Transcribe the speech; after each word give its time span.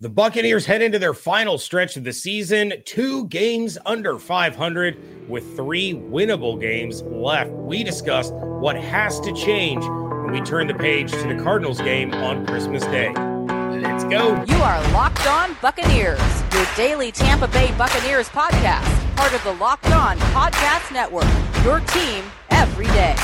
The 0.00 0.08
Buccaneers 0.08 0.66
head 0.66 0.82
into 0.82 0.98
their 0.98 1.14
final 1.14 1.56
stretch 1.56 1.96
of 1.96 2.02
the 2.02 2.12
season, 2.12 2.72
two 2.84 3.28
games 3.28 3.78
under 3.86 4.18
500 4.18 5.28
with 5.28 5.54
three 5.54 5.94
winnable 5.94 6.60
games 6.60 7.02
left. 7.02 7.50
We 7.52 7.84
discuss 7.84 8.32
what 8.32 8.74
has 8.76 9.20
to 9.20 9.32
change 9.32 9.84
when 9.84 10.32
we 10.32 10.40
turn 10.40 10.66
the 10.66 10.74
page 10.74 11.12
to 11.12 11.28
the 11.28 11.40
Cardinals 11.40 11.80
game 11.80 12.12
on 12.12 12.44
Christmas 12.44 12.82
Day. 12.86 13.14
Let's 13.14 14.02
go. 14.04 14.44
You 14.48 14.56
are 14.56 14.82
Locked 14.92 15.28
On 15.28 15.56
Buccaneers, 15.62 16.20
your 16.52 16.66
daily 16.76 17.12
Tampa 17.12 17.46
Bay 17.46 17.72
Buccaneers 17.78 18.28
podcast, 18.28 19.16
part 19.16 19.32
of 19.32 19.44
the 19.44 19.52
Locked 19.52 19.92
On 19.92 20.18
Podcast 20.18 20.92
Network, 20.92 21.24
your 21.64 21.78
team 21.78 22.24
every 22.50 22.86
day. 22.86 23.14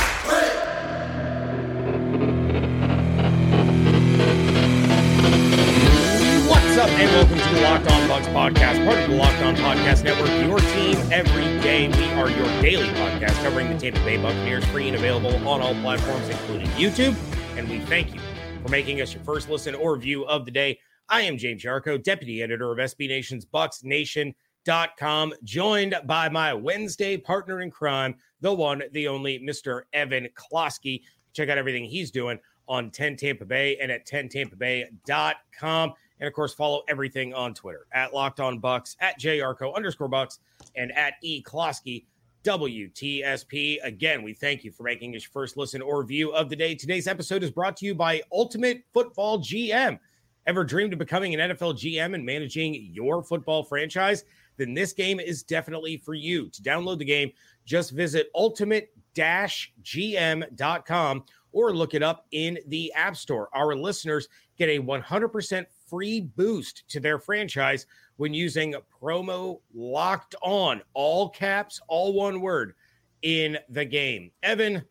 Up, 6.81 6.89
and 6.89 7.13
welcome 7.13 7.37
to 7.37 7.55
the 7.57 7.61
Locked 7.61 7.91
On 7.93 8.09
Bucs 8.09 8.33
podcast, 8.33 8.83
part 8.87 8.99
of 8.99 9.11
the 9.11 9.15
Locked 9.15 9.43
On 9.43 9.55
Podcast 9.55 10.03
Network, 10.03 10.31
your 10.49 10.59
team 10.73 10.97
every 11.13 11.45
day. 11.61 11.89
We 11.89 12.05
are 12.13 12.31
your 12.31 12.63
daily 12.63 12.89
podcast 12.95 13.35
covering 13.43 13.69
the 13.69 13.79
Tampa 13.79 14.01
Bay 14.01 14.17
Buccaneers, 14.17 14.65
free 14.65 14.89
and 14.89 14.97
available 14.97 15.47
on 15.47 15.61
all 15.61 15.75
platforms, 15.75 16.27
including 16.31 16.69
YouTube. 16.69 17.15
And 17.59 17.69
we 17.69 17.81
thank 17.81 18.15
you 18.15 18.21
for 18.63 18.71
making 18.71 19.03
us 19.03 19.13
your 19.13 19.23
first 19.25 19.51
listen 19.51 19.75
or 19.75 19.95
view 19.99 20.25
of 20.25 20.47
the 20.47 20.51
day. 20.51 20.79
I 21.11 21.21
am 21.21 21.37
James 21.37 21.63
Yarcho, 21.63 22.03
deputy 22.03 22.43
editor 22.43 22.73
of 22.73 22.79
SB 22.79 23.09
Nation's 23.09 23.45
Bucs 23.45 23.85
Nation.com, 23.85 25.35
joined 25.45 25.97
by 26.07 26.31
my 26.31 26.55
Wednesday 26.55 27.19
partner 27.19 27.61
in 27.61 27.71
crime, 27.71 28.15
the 28.41 28.55
one, 28.55 28.85
the 28.93 29.07
only 29.07 29.39
Mr. 29.39 29.83
Evan 29.93 30.29
Klosky. 30.35 31.03
Check 31.35 31.51
out 31.51 31.59
everything 31.59 31.85
he's 31.85 32.11
doing 32.11 32.39
on 32.69 32.91
10 32.91 33.17
Tampa 33.17 33.45
Bay 33.45 33.77
and 33.77 33.93
at 33.93 34.07
10tampabay.com. 34.07 35.93
And 36.21 36.29
of 36.29 36.35
course, 36.35 36.53
follow 36.53 36.83
everything 36.89 37.35
on 37.35 37.55
Twitter 37.55 37.87
at 37.93 38.15
Locked 38.15 38.41
On 38.41 38.61
Bucs, 38.61 38.97
at 39.01 39.19
JYarcho 39.19 39.75
underscore 39.75 40.09
Bucs, 40.09 40.39
and 40.77 40.93
at 40.93 41.15
E 41.23 41.43
Klosky 41.43 42.05
WTSP. 42.45 43.79
Again, 43.83 44.23
we 44.23 44.35
thank 44.35 44.63
you 44.63 44.71
for 44.71 44.83
making 44.83 45.13
your 45.13 45.23
first 45.23 45.57
listen 45.57 45.83
or 45.83 46.05
view 46.05 46.33
of 46.33 46.49
the 46.49 46.57
day. 46.57 46.75
Today's 46.75 47.09
episode 47.09 47.43
is 47.43 47.51
brought 47.51 47.77
to 47.79 47.87
you 47.87 47.95
by 47.95 48.23
Ultimate 48.33 48.83
Football 48.93 49.41
GM. 49.41 49.99
Ever 50.47 50.65
dreamed 50.65 50.93
of 50.93 50.99
becoming 50.99 51.35
an 51.35 51.51
NFL 51.51 51.75
GM 51.75 52.15
and 52.15 52.25
managing 52.25 52.91
your 52.93 53.23
football 53.23 53.63
franchise? 53.63 54.25
Then 54.57 54.75
this 54.75 54.93
game 54.93 55.21
is 55.21 55.43
definitely 55.43 55.99
for 55.99 56.15
you. 56.15 56.49
To 56.49 56.63
download 56.63 56.99
the 56.99 57.05
game, 57.05 57.31
just 57.65 57.93
visit 57.93 58.31
ultimate-gm.com 58.35 61.25
or 61.53 61.75
look 61.75 61.95
it 61.95 62.03
up 62.03 62.27
in 62.33 62.59
the 62.69 62.93
App 62.95 63.17
Store. 63.17 63.49
Our 63.53 63.75
listeners 63.75 64.29
get 64.57 64.69
a 64.69 64.81
100% 64.81 65.67
free 65.91 66.21
boost 66.21 66.89
to 66.89 67.01
their 67.01 67.19
franchise 67.19 67.87
when 68.17 68.33
using 68.33 68.75
promo 69.03 69.61
locked 69.75 70.35
on, 70.41 70.81
all 70.95 71.29
caps, 71.29 71.81
all 71.89 72.13
one 72.13 72.41
word 72.41 72.75
in 73.23 73.59
the 73.69 73.85
game. 73.85 74.31
Evan, 74.43 74.83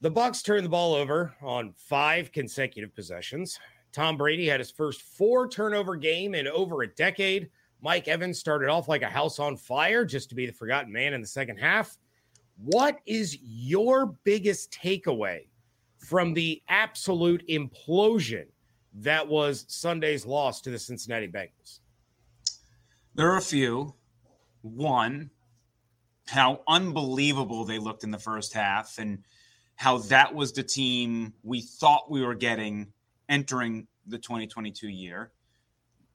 the 0.00 0.10
Bucs 0.10 0.44
turned 0.44 0.64
the 0.64 0.70
ball 0.70 0.94
over 0.94 1.34
on 1.40 1.72
five 1.76 2.32
consecutive 2.32 2.94
possessions. 2.94 3.58
Tom 3.92 4.16
Brady 4.16 4.46
had 4.46 4.60
his 4.60 4.70
first 4.70 5.02
four 5.02 5.48
turnover 5.48 5.96
game 5.96 6.34
in 6.34 6.48
over 6.48 6.82
a 6.82 6.94
decade. 6.94 7.50
Mike 7.82 8.08
Evans 8.08 8.38
started 8.38 8.68
off 8.68 8.88
like 8.88 9.02
a 9.02 9.10
house 9.10 9.38
on 9.38 9.56
fire 9.56 10.04
just 10.04 10.28
to 10.28 10.34
be 10.34 10.46
the 10.46 10.52
forgotten 10.52 10.92
man 10.92 11.12
in 11.12 11.20
the 11.20 11.26
second 11.26 11.56
half. 11.56 11.96
What 12.56 12.98
is 13.06 13.38
your 13.40 14.14
biggest 14.24 14.70
takeaway 14.72 15.48
from 15.98 16.34
the 16.34 16.62
absolute 16.68 17.46
implosion 17.48 18.46
that 18.94 19.26
was 19.26 19.64
Sunday's 19.68 20.26
loss 20.26 20.60
to 20.62 20.70
the 20.70 20.78
Cincinnati 20.78 21.28
Bengals? 21.28 21.80
There 23.14 23.30
are 23.30 23.36
a 23.36 23.42
few. 23.42 23.94
One, 24.62 25.30
how 26.28 26.62
unbelievable 26.68 27.64
they 27.64 27.78
looked 27.78 28.04
in 28.04 28.10
the 28.10 28.18
first 28.18 28.52
half 28.52 28.98
and 28.98 29.24
how 29.76 29.98
that 29.98 30.34
was 30.34 30.52
the 30.52 30.62
team 30.62 31.32
we 31.42 31.60
thought 31.60 32.10
we 32.10 32.24
were 32.24 32.34
getting 32.34 32.92
entering 33.28 33.86
the 34.06 34.18
2022 34.18 34.88
year. 34.88 35.32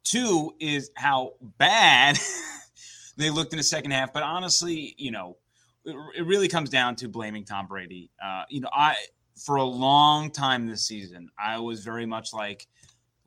Two 0.03 0.53
is 0.59 0.91
how 0.95 1.33
bad 1.57 2.19
they 3.17 3.29
looked 3.29 3.53
in 3.53 3.57
the 3.57 3.63
second 3.63 3.91
half. 3.91 4.13
But 4.13 4.23
honestly, 4.23 4.93
you 4.97 5.11
know, 5.11 5.37
it, 5.83 5.95
it 6.17 6.25
really 6.25 6.47
comes 6.47 6.69
down 6.69 6.95
to 6.97 7.07
blaming 7.07 7.43
Tom 7.43 7.67
Brady. 7.67 8.11
Uh, 8.23 8.43
you 8.49 8.61
know, 8.61 8.69
I 8.71 8.95
for 9.37 9.57
a 9.57 9.63
long 9.63 10.31
time 10.31 10.65
this 10.65 10.87
season, 10.87 11.29
I 11.37 11.59
was 11.59 11.83
very 11.83 12.05
much 12.05 12.33
like, 12.33 12.67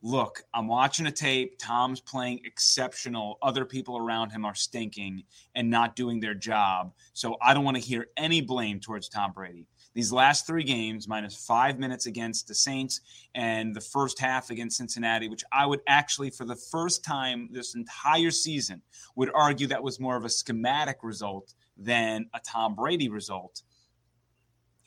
look, 0.03 0.43
I'm 0.55 0.69
watching 0.69 1.07
a 1.07 1.13
tape. 1.13 1.59
Tom's 1.59 2.01
playing 2.01 2.41
exceptional. 2.45 3.39
Other 3.43 3.65
people 3.65 3.99
around 3.99 4.31
him 4.31 4.45
are 4.45 4.55
stinking 4.55 5.25
and 5.55 5.69
not 5.69 5.97
doing 5.97 6.21
their 6.21 6.35
job. 6.35 6.93
So 7.13 7.37
I 7.43 7.53
don't 7.53 7.65
want 7.65 7.77
to 7.77 7.83
hear 7.83 8.07
any 8.17 8.41
blame 8.41 8.81
towards 8.81 9.09
Tom 9.09 9.33
Brady. 9.33 9.67
These 9.95 10.13
last 10.13 10.47
three 10.47 10.63
games, 10.63 11.09
minus 11.09 11.35
five 11.35 11.79
minutes 11.79 12.07
against 12.07 12.47
the 12.47 12.55
Saints 12.55 13.01
and 13.35 13.75
the 13.75 13.81
first 13.81 14.21
half 14.21 14.51
against 14.51 14.77
Cincinnati, 14.77 15.29
which 15.29 15.43
I 15.51 15.67
would 15.67 15.81
actually, 15.89 16.31
for 16.31 16.45
the 16.45 16.55
first 16.55 17.05
time 17.05 17.49
this 17.51 17.75
entire 17.75 18.31
season, 18.31 18.81
would 19.17 19.31
argue 19.35 19.67
that 19.67 19.83
was 19.83 19.99
more 19.99 20.17
of 20.17 20.25
a 20.25 20.31
schematic 20.31 20.99
result 21.03 21.55
than 21.77 22.29
a 22.35 22.41
Tom 22.41 22.77
Brady 22.77 23.09
result. 23.09 23.63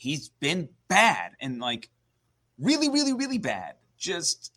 He's 0.01 0.29
been 0.29 0.67
bad 0.88 1.34
and 1.39 1.59
like 1.59 1.91
really, 2.57 2.89
really, 2.89 3.13
really 3.13 3.38
bad. 3.38 3.75
Just 4.00 4.51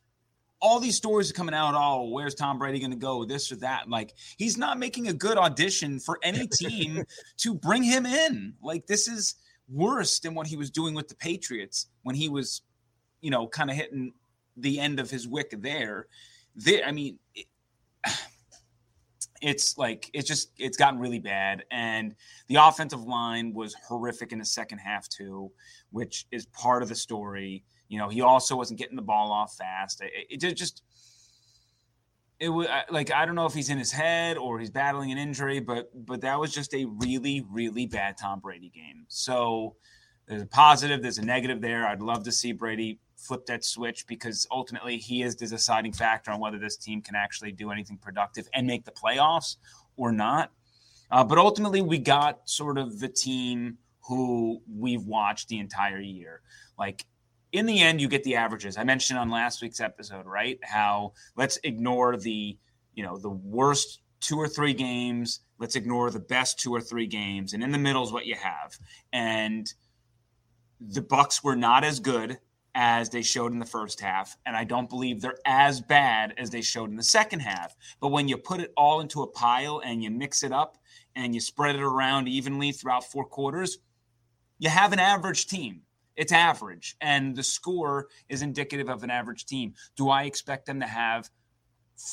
all 0.59 0.81
these 0.81 0.97
stories 0.97 1.31
are 1.31 1.35
coming 1.35 1.55
out. 1.55 1.75
Oh, 1.77 2.09
where's 2.09 2.35
Tom 2.35 2.59
Brady 2.59 2.79
going 2.79 2.93
to 2.93 2.97
go? 2.97 3.27
This 3.27 3.53
or 3.53 3.57
that. 3.57 3.87
Like 3.87 4.15
he's 4.39 4.57
not 4.57 4.79
making 4.79 5.09
a 5.09 5.13
good 5.13 5.37
audition 5.37 6.01
for 6.01 6.19
any 6.23 6.47
team 6.53 7.05
to 7.37 7.55
bring 7.55 7.83
him 7.83 8.07
in. 8.07 8.55
Like 8.63 8.87
this 8.87 9.07
is 9.07 9.35
worse 9.69 10.19
than 10.19 10.35
what 10.35 10.47
he 10.47 10.57
was 10.57 10.71
doing 10.71 10.95
with 10.95 11.09
the 11.09 11.15
Patriots 11.15 11.89
when 12.05 12.15
he 12.15 12.31
was, 12.31 12.63
you 13.21 13.31
know, 13.31 13.47
kind 13.47 13.69
of 13.69 13.77
hitting 13.77 14.15
the 14.57 14.81
end 14.81 14.99
of 14.99 15.11
his 15.11 15.29
wick 15.29 15.55
there. 15.59 16.07
There, 16.57 16.87
I 16.87 16.93
mean, 16.93 17.19
it, 17.35 17.45
it's 19.45 19.77
like 19.77 20.11
it's 20.15 20.27
just 20.27 20.53
it's 20.59 20.79
gotten 20.79 20.99
really 20.99 21.19
bad, 21.19 21.65
and 21.71 22.15
the 22.49 22.57
offensive 22.57 23.03
line 23.03 23.53
was 23.53 23.75
horrific 23.87 24.33
in 24.33 24.39
the 24.39 24.45
second 24.45 24.79
half 24.79 25.07
too, 25.09 25.53
which 25.91 26.27
is 26.33 26.47
part 26.47 26.83
of 26.83 26.89
the 26.89 26.95
story. 26.95 27.63
You 27.89 27.99
know, 27.99 28.09
he 28.09 28.23
also 28.23 28.57
wasn't 28.57 28.79
getting 28.79 28.97
the 28.97 29.03
ball 29.03 29.31
off 29.31 29.55
fast. 29.55 30.01
It, 30.03 30.43
it 30.43 30.57
just 30.57 30.83
it 32.41 32.49
was 32.49 32.67
like 32.91 33.13
I 33.13 33.27
don't 33.27 33.35
know 33.35 33.45
if 33.45 33.53
he's 33.53 33.69
in 33.69 33.77
his 33.77 33.93
head 33.93 34.39
or 34.39 34.59
he's 34.59 34.71
battling 34.71 35.13
an 35.13 35.19
injury, 35.19 35.61
but 35.61 35.91
but 35.95 36.23
that 36.23 36.41
was 36.41 36.53
just 36.53 36.73
a 36.73 36.87
really 36.87 37.45
really 37.51 37.85
bad 37.85 38.17
Tom 38.17 38.41
Brady 38.41 38.71
game. 38.71 39.05
So 39.09 39.77
there's 40.27 40.41
a 40.41 40.47
positive, 40.47 41.03
there's 41.03 41.19
a 41.19 41.25
negative 41.25 41.61
there. 41.61 41.87
I'd 41.87 42.01
love 42.01 42.25
to 42.25 42.33
see 42.33 42.53
Brady 42.53 42.99
flip 43.25 43.47
that 43.47 43.65
switch 43.65 44.07
because 44.07 44.47
ultimately 44.51 44.99
he 44.99 45.23
is 45.23 45.37
the 45.37 45.47
deciding 45.47 45.93
factor 45.93 46.31
on 46.31 46.41
whether 46.41 46.59
this 46.59 46.77
team 46.77 47.01
can 47.01 47.15
actually 47.15 47.53
do 47.53 47.71
anything 47.71 47.97
productive 47.97 48.49
and 48.53 48.67
make 48.67 48.85
the 48.85 48.93
playoffs 48.93 49.57
or 49.97 50.13
not. 50.13 50.51
Uh, 51.11 51.25
but 51.25 51.39
ultimately, 51.39 51.83
we 51.83 51.99
got 51.99 52.49
sort 52.49 52.79
of 52.79 52.99
the 52.99 53.09
team 53.09 53.79
who 54.01 54.61
we've 54.69 55.05
watched 55.05 55.49
the 55.49 55.59
entire 55.59 56.01
year. 56.01 56.41
Like 56.79 57.05
in 57.53 57.67
the 57.67 57.81
end, 57.81 58.01
you 58.01 58.09
get 58.09 58.25
the 58.25 58.37
averages. 58.37 58.77
I 58.77 58.85
mentioned 58.85 59.19
on 59.19 59.31
last 59.31 59.63
week's 59.63 59.81
episode, 59.81 60.27
right? 60.27 60.59
How 60.63 61.13
let's 61.37 61.59
ignore 61.63 62.17
the, 62.17 62.59
you 62.95 63.05
know, 63.05 63.17
the 63.17 63.31
worst 63.31 64.01
two 64.21 64.37
or 64.37 64.49
three 64.49 64.75
games. 64.75 65.41
Let's 65.59 65.77
ignore 65.77 66.11
the 66.11 66.21
best 66.21 66.59
two 66.59 66.75
or 66.75 66.81
three 66.81 67.07
games, 67.07 67.53
and 67.53 67.63
in 67.63 67.71
the 67.71 67.79
middle 67.79 68.03
is 68.03 68.13
what 68.13 68.27
you 68.27 68.35
have. 68.35 68.77
And 69.13 69.73
the 70.81 71.01
Bucs 71.01 71.45
were 71.45 71.57
not 71.57 71.85
as 71.85 72.01
good 72.01 72.39
as 72.75 73.11
they 73.11 73.23
showed 73.23 73.53
in 73.53 73.59
the 73.59 73.65
first 73.65 74.01
half, 74.01 74.37
and 74.45 74.57
I 74.57 74.65
don't 74.65 74.91
believe 74.91 75.21
they're 75.21 75.39
as 75.47 75.81
bad 75.81 76.35
as 76.37 76.51
they 76.51 76.63
showed 76.63 76.91
in 76.91 76.97
the 76.97 77.03
second 77.03 77.41
half. 77.41 77.77
But 78.01 78.09
when 78.09 78.27
you 78.27 78.37
put 78.37 78.61
it 78.61 78.73
all 78.77 79.01
into 79.01 79.23
a 79.23 79.27
pile 79.27 79.81
and 79.85 80.03
you 80.03 80.11
mix 80.11 80.43
it 80.43 80.53
up 80.53 80.79
and 81.15 81.35
you 81.35 81.41
spread 81.41 81.77
it 81.77 81.83
around 81.83 82.29
evenly 82.29 82.73
throughout 82.73 83.05
four 83.05 83.25
quarters, 83.25 83.79
you 84.59 84.71
have 84.71 84.93
an 84.93 84.99
average 84.99 85.47
team. 85.47 85.83
It's 86.17 86.33
average, 86.33 86.97
and 87.01 87.35
the 87.35 87.43
score 87.43 88.07
is 88.29 88.43
indicative 88.43 88.89
of 88.89 89.03
an 89.03 89.11
average 89.11 89.47
team. 89.47 89.75
Do 89.97 90.11
I 90.11 90.25
expect 90.25 90.67
them 90.67 90.81
to 90.81 90.87
have? 90.87 91.29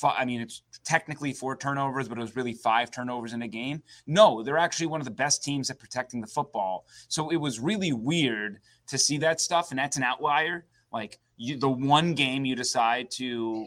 I 0.03 0.25
mean, 0.25 0.41
it's 0.41 0.61
technically 0.83 1.33
four 1.33 1.55
turnovers, 1.55 2.07
but 2.07 2.17
it 2.17 2.21
was 2.21 2.35
really 2.35 2.53
five 2.53 2.91
turnovers 2.91 3.33
in 3.33 3.41
a 3.41 3.47
game. 3.47 3.81
No, 4.07 4.43
they're 4.43 4.57
actually 4.57 4.87
one 4.87 5.01
of 5.01 5.05
the 5.05 5.11
best 5.11 5.43
teams 5.43 5.69
at 5.69 5.79
protecting 5.79 6.21
the 6.21 6.27
football. 6.27 6.85
So 7.07 7.29
it 7.29 7.37
was 7.37 7.59
really 7.59 7.91
weird 7.91 8.59
to 8.91 8.97
see 8.97 9.17
that 9.17 9.41
stuff, 9.41 9.71
and 9.71 9.79
that's 9.79 9.97
an 9.97 10.03
outlier. 10.03 10.65
Like 10.91 11.19
you, 11.37 11.57
the 11.57 11.69
one 11.69 12.13
game 12.13 12.45
you 12.45 12.55
decide 12.55 13.09
to 13.11 13.65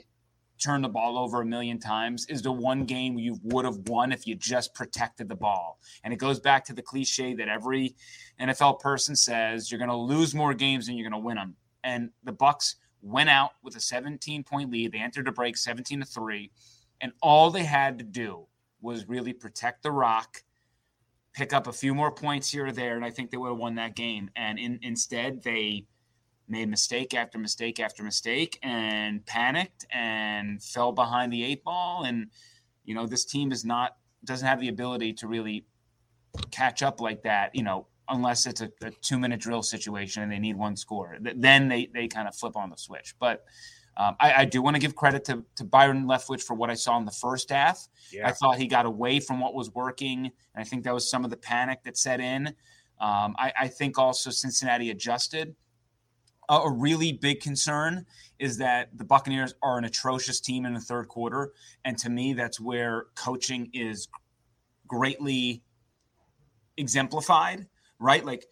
turn 0.63 0.83
the 0.83 0.89
ball 0.89 1.19
over 1.19 1.41
a 1.41 1.47
million 1.47 1.79
times 1.79 2.27
is 2.27 2.43
the 2.43 2.53
one 2.53 2.85
game 2.85 3.19
you 3.19 3.39
would 3.43 3.65
have 3.65 3.79
won 3.89 4.13
if 4.13 4.27
you 4.27 4.35
just 4.35 4.75
protected 4.75 5.29
the 5.29 5.35
ball. 5.35 5.79
And 6.05 6.13
it 6.13 6.19
goes 6.19 6.39
back 6.39 6.65
to 6.67 6.75
the 6.75 6.83
cliche 6.83 7.35
that 7.35 7.49
every 7.49 7.97
NFL 8.41 8.81
person 8.81 9.17
says 9.17 9.71
you're 9.71 9.79
going 9.79 9.91
to 9.91 9.97
lose 9.97 10.35
more 10.35 10.55
games 10.55 10.87
than 10.87 10.97
you're 10.97 11.09
going 11.09 11.21
to 11.21 11.27
win 11.27 11.37
them. 11.37 11.57
And 11.83 12.11
the 12.23 12.33
Bucs 12.33 12.75
went 13.03 13.31
out 13.31 13.53
with 13.63 13.77
a 13.77 13.81
17 13.81 14.45
point 14.45 14.71
lead. 14.71 14.93
They 14.93 14.99
entered 14.99 15.27
a 15.27 15.33
break 15.33 15.57
17 15.57 16.01
to 16.01 16.07
3. 16.07 16.51
And 17.01 17.13
all 17.23 17.51
they 17.51 17.65
had 17.65 17.99
to 17.99 18.05
do 18.05 18.47
was 18.81 19.09
really 19.09 19.33
protect 19.33 19.83
the 19.83 19.91
rock, 19.91 20.43
pick 21.35 21.53
up 21.53 21.67
a 21.67 21.73
few 21.73 21.95
more 21.95 22.11
points 22.11 22.51
here 22.51 22.67
or 22.67 22.73
there. 22.73 22.97
And 22.97 23.05
I 23.05 23.11
think 23.11 23.31
they 23.31 23.37
would 23.37 23.49
have 23.49 23.59
won 23.59 23.75
that 23.75 23.97
game. 23.97 24.31
And 24.37 24.59
in, 24.59 24.79
instead, 24.83 25.43
they 25.43 25.87
made 26.49 26.69
mistake 26.69 27.15
after 27.15 27.39
mistake 27.39 27.81
after 27.81 28.03
mistake 28.03 28.59
and 28.63 29.25
panicked 29.27 29.85
and 29.91 30.63
fell 30.63 30.93
behind 30.93 31.33
the 31.33 31.45
eight 31.45 31.65
ball. 31.65 32.05
And, 32.05 32.29
you 32.85 32.95
know, 32.95 33.07
this 33.07 33.25
team 33.25 33.51
is 33.51 33.65
not, 33.65 33.97
doesn't 34.25 34.47
have 34.47 34.61
the 34.61 34.69
ability 34.69 35.15
to 35.15 35.27
really 35.27 35.67
catch 36.51 36.83
up 36.83 37.01
like 37.01 37.23
that, 37.23 37.55
you 37.55 37.63
know, 37.63 37.87
unless 38.09 38.47
it's 38.47 38.61
a, 38.61 38.71
a 38.83 38.91
two 38.91 39.19
minute 39.19 39.41
drill 39.41 39.63
situation 39.63 40.23
and 40.23 40.31
they 40.31 40.39
need 40.39 40.57
one 40.57 40.77
score. 40.77 41.17
Then 41.21 41.69
they, 41.69 41.89
they 41.93 42.07
kind 42.07 42.29
of 42.29 42.37
flip 42.37 42.57
on 42.57 42.71
the 42.71 42.77
switch. 42.77 43.15
But 43.19 43.45
um, 43.97 44.17
I, 44.19 44.33
I, 44.33 44.45
do 44.45 44.61
want 44.61 44.77
to 44.77 44.81
give 44.81 44.97
credit 44.97 45.25
to, 45.27 45.45
to 45.57 45.65
Byron 45.65 46.07
Leftwich 46.07 46.43
for 46.43 46.55
what 46.55 46.71
I 46.71 46.75
saw 46.75 46.99
in 46.99 47.05
the 47.05 47.13
first 47.13 47.51
half. 47.51 47.87
Yeah. 48.13 48.29
I 48.29 48.33
thought 48.33 48.57
he 48.59 48.67
got 48.67 48.87
away 48.87 49.21
from 49.21 49.41
what 49.41 49.55
was 49.55 49.73
working. 49.73 50.25
And 50.27 50.33
I 50.57 50.65
think 50.65 50.85
that 50.85 50.95
was 50.95 51.09
some 51.09 51.25
of 51.25 51.31
the 51.31 51.37
panic 51.37 51.85
that 51.85 51.97
set 51.97 52.21
in. 52.21 52.49
Um, 53.01 53.35
I, 53.39 53.53
I, 53.61 53.69
think 53.69 53.99
also 53.99 54.31
Cincinnati 54.31 54.91
adjusted. 54.91 55.55
A, 56.49 56.55
a 56.55 56.71
really 56.71 57.13
big 57.13 57.41
concern 57.41 58.07
is 58.39 58.59
that 58.59 58.97
the 58.97 59.05
Buccaneers 59.05 59.55
are 59.63 59.79
an 59.79 59.85
atrocious 59.85 60.41
team 60.41 60.65
in 60.67 60.75
the 60.75 60.81
third 60.81 61.09
quarter. 61.09 61.53
And 61.85 61.97
to 61.99 62.11
me, 62.11 62.35
that's 62.35 62.61
where 62.61 63.07
coaching 63.15 63.71
is 63.73 64.09
greatly 64.87 65.63
exemplified 66.77 67.67
right? 67.99 68.25
Like 68.25 68.47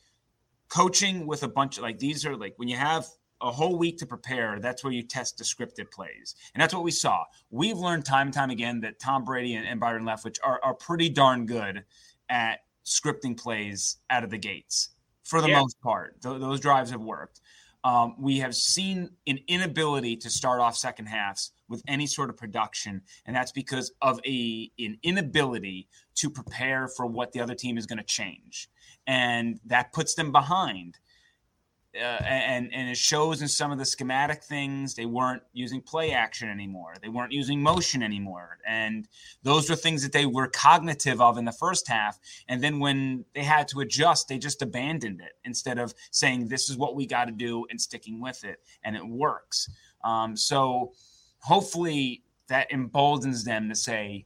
coaching 0.68 1.26
with 1.26 1.42
a 1.42 1.48
bunch 1.48 1.76
of 1.76 1.82
like 1.82 1.98
these 1.98 2.24
are 2.24 2.36
like 2.36 2.54
when 2.56 2.68
you 2.68 2.76
have 2.76 3.06
a 3.42 3.50
whole 3.50 3.76
week 3.76 3.98
to 3.98 4.06
prepare, 4.06 4.58
that's 4.60 4.84
where 4.84 4.92
you 4.92 5.02
test 5.02 5.36
descriptive 5.36 5.90
plays. 5.90 6.36
And 6.54 6.62
that's 6.62 6.72
what 6.72 6.84
we 6.84 6.90
saw. 6.90 7.24
We've 7.50 7.76
learned 7.76 8.04
time 8.04 8.28
and 8.28 8.34
time 8.34 8.50
again 8.50 8.80
that 8.80 8.98
Tom 8.98 9.24
Brady 9.24 9.54
and, 9.54 9.66
and 9.66 9.80
Byron 9.80 10.04
Leftwich 10.04 10.38
are, 10.42 10.60
are 10.62 10.74
pretty 10.74 11.08
darn 11.08 11.46
good 11.46 11.84
at 12.28 12.60
scripting 12.84 13.36
plays 13.36 13.98
out 14.10 14.24
of 14.24 14.30
the 14.30 14.38
gates 14.38 14.90
for 15.24 15.40
the 15.40 15.48
yeah. 15.48 15.60
most 15.60 15.80
part. 15.82 16.20
Th- 16.22 16.40
those 16.40 16.60
drives 16.60 16.90
have 16.90 17.02
worked. 17.02 17.40
Um, 17.84 18.14
we 18.16 18.38
have 18.38 18.54
seen 18.54 19.10
an 19.26 19.40
inability 19.48 20.16
to 20.18 20.30
start 20.30 20.60
off 20.60 20.76
second 20.76 21.06
halves 21.06 21.50
with 21.68 21.82
any 21.88 22.06
sort 22.06 22.30
of 22.30 22.36
production, 22.36 23.02
and 23.26 23.34
that's 23.34 23.50
because 23.50 23.90
of 24.02 24.20
a 24.24 24.70
an 24.78 24.98
inability 25.02 25.88
to 26.14 26.30
prepare 26.30 26.86
for 26.86 27.06
what 27.06 27.32
the 27.32 27.40
other 27.40 27.56
team 27.56 27.76
is 27.76 27.86
going 27.86 27.98
to 27.98 28.04
change 28.04 28.70
and 29.06 29.58
that 29.66 29.92
puts 29.92 30.14
them 30.14 30.32
behind. 30.32 30.98
Uh, 31.94 32.22
and 32.24 32.72
and 32.72 32.88
it 32.88 32.96
shows 32.96 33.42
in 33.42 33.48
some 33.48 33.70
of 33.70 33.76
the 33.76 33.84
schematic 33.84 34.42
things 34.42 34.94
they 34.94 35.04
weren't 35.04 35.42
using 35.52 35.82
play 35.82 36.12
action 36.12 36.48
anymore. 36.48 36.94
They 37.02 37.10
weren't 37.10 37.32
using 37.32 37.62
motion 37.62 38.02
anymore. 38.02 38.58
And 38.66 39.06
those 39.42 39.68
were 39.68 39.76
things 39.76 40.02
that 40.02 40.12
they 40.12 40.24
were 40.24 40.46
cognitive 40.46 41.20
of 41.20 41.36
in 41.36 41.44
the 41.44 41.52
first 41.52 41.86
half. 41.86 42.18
And 42.48 42.64
then 42.64 42.78
when 42.78 43.26
they 43.34 43.42
had 43.42 43.68
to 43.68 43.80
adjust 43.80 44.28
they 44.28 44.38
just 44.38 44.62
abandoned 44.62 45.20
it 45.20 45.32
instead 45.44 45.78
of 45.78 45.92
saying 46.10 46.48
this 46.48 46.70
is 46.70 46.78
what 46.78 46.96
we 46.96 47.04
got 47.04 47.26
to 47.26 47.32
do 47.32 47.66
and 47.68 47.78
sticking 47.78 48.22
with 48.22 48.42
it. 48.42 48.60
And 48.84 48.96
it 48.96 49.06
works. 49.06 49.68
Um, 50.02 50.34
so 50.34 50.92
hopefully 51.40 52.22
that 52.48 52.72
emboldens 52.72 53.44
them 53.44 53.68
to 53.68 53.74
say 53.74 54.24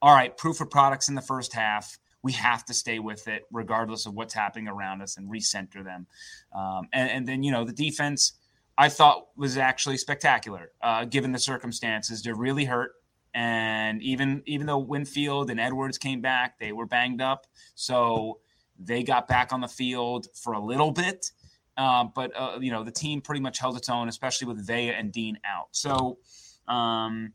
all 0.00 0.14
right 0.14 0.36
proof 0.36 0.60
of 0.60 0.70
products 0.70 1.08
in 1.08 1.16
the 1.16 1.20
first 1.22 1.52
half 1.52 1.98
we 2.26 2.32
have 2.32 2.64
to 2.64 2.74
stay 2.74 2.98
with 2.98 3.28
it 3.28 3.44
regardless 3.52 4.04
of 4.04 4.12
what's 4.12 4.34
happening 4.34 4.66
around 4.66 5.00
us 5.00 5.16
and 5.16 5.30
recenter 5.30 5.84
them. 5.84 6.08
Um, 6.52 6.88
and, 6.92 7.08
and, 7.08 7.28
then, 7.28 7.44
you 7.44 7.52
know, 7.52 7.64
the 7.64 7.72
defense 7.72 8.32
I 8.76 8.88
thought 8.88 9.28
was 9.36 9.56
actually 9.56 9.96
spectacular 9.96 10.72
uh, 10.82 11.04
given 11.04 11.30
the 11.30 11.38
circumstances. 11.38 12.24
They're 12.24 12.34
really 12.34 12.64
hurt. 12.64 12.94
And 13.32 14.02
even 14.02 14.42
even 14.46 14.66
though 14.66 14.78
Winfield 14.78 15.50
and 15.50 15.60
Edwards 15.60 15.98
came 15.98 16.20
back, 16.20 16.58
they 16.58 16.72
were 16.72 16.86
banged 16.86 17.20
up. 17.20 17.46
So 17.76 18.40
they 18.76 19.04
got 19.04 19.28
back 19.28 19.52
on 19.52 19.60
the 19.60 19.68
field 19.68 20.26
for 20.34 20.52
a 20.52 20.60
little 20.60 20.90
bit. 20.90 21.30
Uh, 21.76 22.06
but, 22.12 22.32
uh, 22.34 22.58
you 22.60 22.72
know, 22.72 22.82
the 22.82 22.90
team 22.90 23.20
pretty 23.20 23.40
much 23.40 23.60
held 23.60 23.76
its 23.76 23.88
own, 23.88 24.08
especially 24.08 24.48
with 24.48 24.66
Vea 24.66 24.90
and 24.90 25.12
Dean 25.12 25.38
out. 25.44 25.68
So, 25.70 26.18
um, 26.66 27.34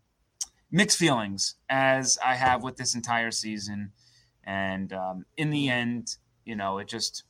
mixed 0.70 0.98
feelings 0.98 1.56
as 1.70 2.18
I 2.26 2.36
have 2.36 2.62
with 2.62 2.76
this 2.76 2.94
entire 2.94 3.32
season. 3.32 3.94
And 4.51 4.92
um, 4.92 5.25
in 5.38 5.50
the 5.50 5.69
end, 5.69 6.18
you 6.44 6.57
know, 6.57 6.80
it 6.80 6.88
just 6.89 7.24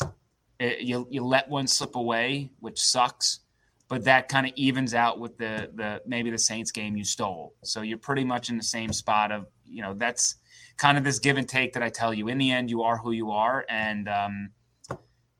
it, 0.60 0.82
you 0.82 1.08
you 1.12 1.24
let 1.24 1.48
one 1.50 1.68
slip 1.68 1.96
away, 1.96 2.50
which 2.62 2.82
sucks. 2.82 3.42
But 3.88 4.06
that 4.06 4.28
kind 4.28 4.48
of 4.48 4.54
evens 4.56 4.96
out 4.96 5.20
with 5.20 5.38
the 5.38 5.70
the 5.76 6.02
maybe 6.08 6.32
the 6.32 6.40
Saints 6.40 6.72
game 6.72 6.98
you 6.98 7.04
stole. 7.04 7.54
So 7.64 7.84
you're 7.84 8.00
pretty 8.00 8.24
much 8.24 8.50
in 8.50 8.58
the 8.58 8.64
same 8.64 8.92
spot 8.92 9.32
of 9.32 9.46
you 9.64 9.84
know 9.84 9.94
that's 9.94 10.38
kind 10.78 10.98
of 10.98 11.04
this 11.04 11.20
give 11.20 11.38
and 11.38 11.48
take 11.48 11.74
that 11.74 11.84
I 11.84 11.90
tell 11.90 12.12
you. 12.12 12.28
In 12.28 12.40
the 12.40 12.50
end, 12.50 12.72
you 12.72 12.82
are 12.82 12.98
who 12.98 13.12
you 13.12 13.30
are, 13.30 13.66
and 13.70 14.10
um, 14.10 14.50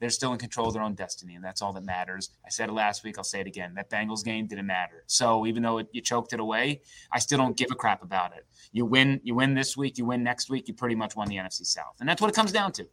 they're 0.02 0.10
still 0.10 0.34
in 0.34 0.40
control 0.40 0.68
of 0.68 0.74
their 0.74 0.82
own 0.82 0.96
destiny, 0.96 1.36
and 1.36 1.46
that's 1.46 1.62
all 1.62 1.72
that 1.74 1.84
matters. 1.84 2.32
I 2.44 2.50
said 2.50 2.70
it 2.70 2.74
last 2.74 3.04
week. 3.04 3.20
I'll 3.20 3.24
say 3.24 3.40
it 3.40 3.48
again. 3.48 3.76
That 3.76 3.92
Bengals 3.92 4.26
game 4.26 4.48
didn't 4.48 4.66
matter. 4.66 5.04
So 5.06 5.46
even 5.46 5.62
though 5.62 5.78
it, 5.78 5.88
you 5.92 6.02
choked 6.02 6.34
it 6.34 6.40
away, 6.40 6.82
I 7.12 7.20
still 7.20 7.38
don't 7.38 7.56
give 7.56 7.70
a 7.72 7.76
crap 7.76 8.02
about 8.02 8.36
it. 8.36 8.46
You 8.72 8.86
win, 8.86 9.22
you 9.24 9.36
win 9.36 9.54
this 9.54 9.78
week, 9.78 10.00
you 10.00 10.06
win 10.06 10.24
next 10.24 10.50
week, 10.50 10.68
you 10.68 10.74
pretty 10.74 10.96
much 10.96 11.16
won 11.16 11.28
the 11.28 11.36
NFC 11.36 11.66
South, 11.68 11.96
and 12.00 12.10
that's 12.10 12.20
what 12.20 12.30
it 12.30 12.36
comes 12.36 12.52
down 12.52 12.72
to. 12.74 12.88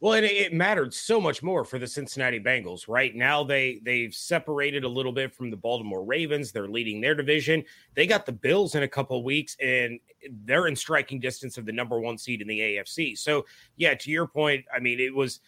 Well, 0.00 0.12
and 0.12 0.24
it 0.24 0.52
mattered 0.52 0.94
so 0.94 1.20
much 1.20 1.42
more 1.42 1.64
for 1.64 1.80
the 1.80 1.86
Cincinnati 1.86 2.38
Bengals. 2.38 2.86
Right 2.86 3.16
now, 3.16 3.42
they 3.42 3.80
they've 3.84 4.14
separated 4.14 4.84
a 4.84 4.88
little 4.88 5.10
bit 5.10 5.34
from 5.34 5.50
the 5.50 5.56
Baltimore 5.56 6.04
Ravens. 6.04 6.52
They're 6.52 6.68
leading 6.68 7.00
their 7.00 7.16
division. 7.16 7.64
They 7.94 8.06
got 8.06 8.24
the 8.24 8.32
Bills 8.32 8.76
in 8.76 8.84
a 8.84 8.88
couple 8.88 9.22
weeks, 9.24 9.56
and 9.60 9.98
they're 10.44 10.68
in 10.68 10.76
striking 10.76 11.18
distance 11.18 11.58
of 11.58 11.66
the 11.66 11.72
number 11.72 11.98
one 11.98 12.16
seed 12.16 12.40
in 12.40 12.46
the 12.46 12.60
AFC. 12.60 13.18
So, 13.18 13.44
yeah, 13.76 13.94
to 13.94 14.10
your 14.10 14.28
point, 14.28 14.64
I 14.72 14.78
mean, 14.78 15.00
it 15.00 15.12
was 15.12 15.40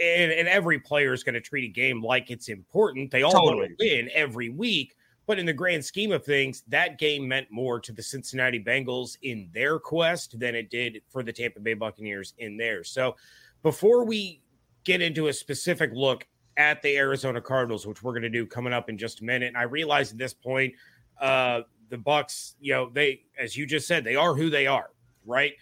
and, 0.00 0.32
and 0.32 0.48
every 0.48 0.78
player 0.78 1.12
is 1.12 1.22
going 1.22 1.34
to 1.34 1.40
treat 1.40 1.64
a 1.64 1.72
game 1.72 2.02
like 2.02 2.30
it's 2.30 2.48
important. 2.48 3.10
They 3.10 3.22
all 3.22 3.32
totally. 3.32 3.56
want 3.56 3.78
to 3.78 3.84
win 3.84 4.10
every 4.14 4.48
week. 4.48 4.96
But 5.26 5.38
in 5.38 5.46
the 5.46 5.52
grand 5.52 5.84
scheme 5.84 6.10
of 6.10 6.24
things, 6.24 6.64
that 6.68 6.98
game 6.98 7.28
meant 7.28 7.46
more 7.50 7.78
to 7.78 7.92
the 7.92 8.02
Cincinnati 8.02 8.62
Bengals 8.62 9.16
in 9.22 9.48
their 9.52 9.78
quest 9.78 10.38
than 10.38 10.54
it 10.54 10.68
did 10.68 11.00
for 11.08 11.22
the 11.22 11.32
Tampa 11.32 11.60
Bay 11.60 11.74
Buccaneers 11.74 12.34
in 12.38 12.56
theirs. 12.56 12.90
So 12.90 13.16
before 13.62 14.04
we 14.04 14.42
get 14.84 15.00
into 15.00 15.28
a 15.28 15.32
specific 15.32 15.92
look 15.94 16.26
at 16.56 16.82
the 16.82 16.96
Arizona 16.96 17.40
Cardinals, 17.40 17.86
which 17.86 18.02
we're 18.02 18.12
going 18.12 18.22
to 18.22 18.28
do 18.28 18.44
coming 18.44 18.72
up 18.72 18.88
in 18.88 18.98
just 18.98 19.20
a 19.20 19.24
minute, 19.24 19.46
and 19.46 19.56
I 19.56 19.62
realize 19.62 20.10
at 20.10 20.18
this 20.18 20.34
point, 20.34 20.74
uh, 21.20 21.60
the 21.88 21.98
Bucs, 21.98 22.54
you 22.60 22.72
know, 22.72 22.90
they, 22.92 23.22
as 23.38 23.56
you 23.56 23.64
just 23.64 23.86
said, 23.86 24.02
they 24.02 24.16
are 24.16 24.34
who 24.34 24.50
they 24.50 24.66
are, 24.66 24.90
right? 25.24 25.52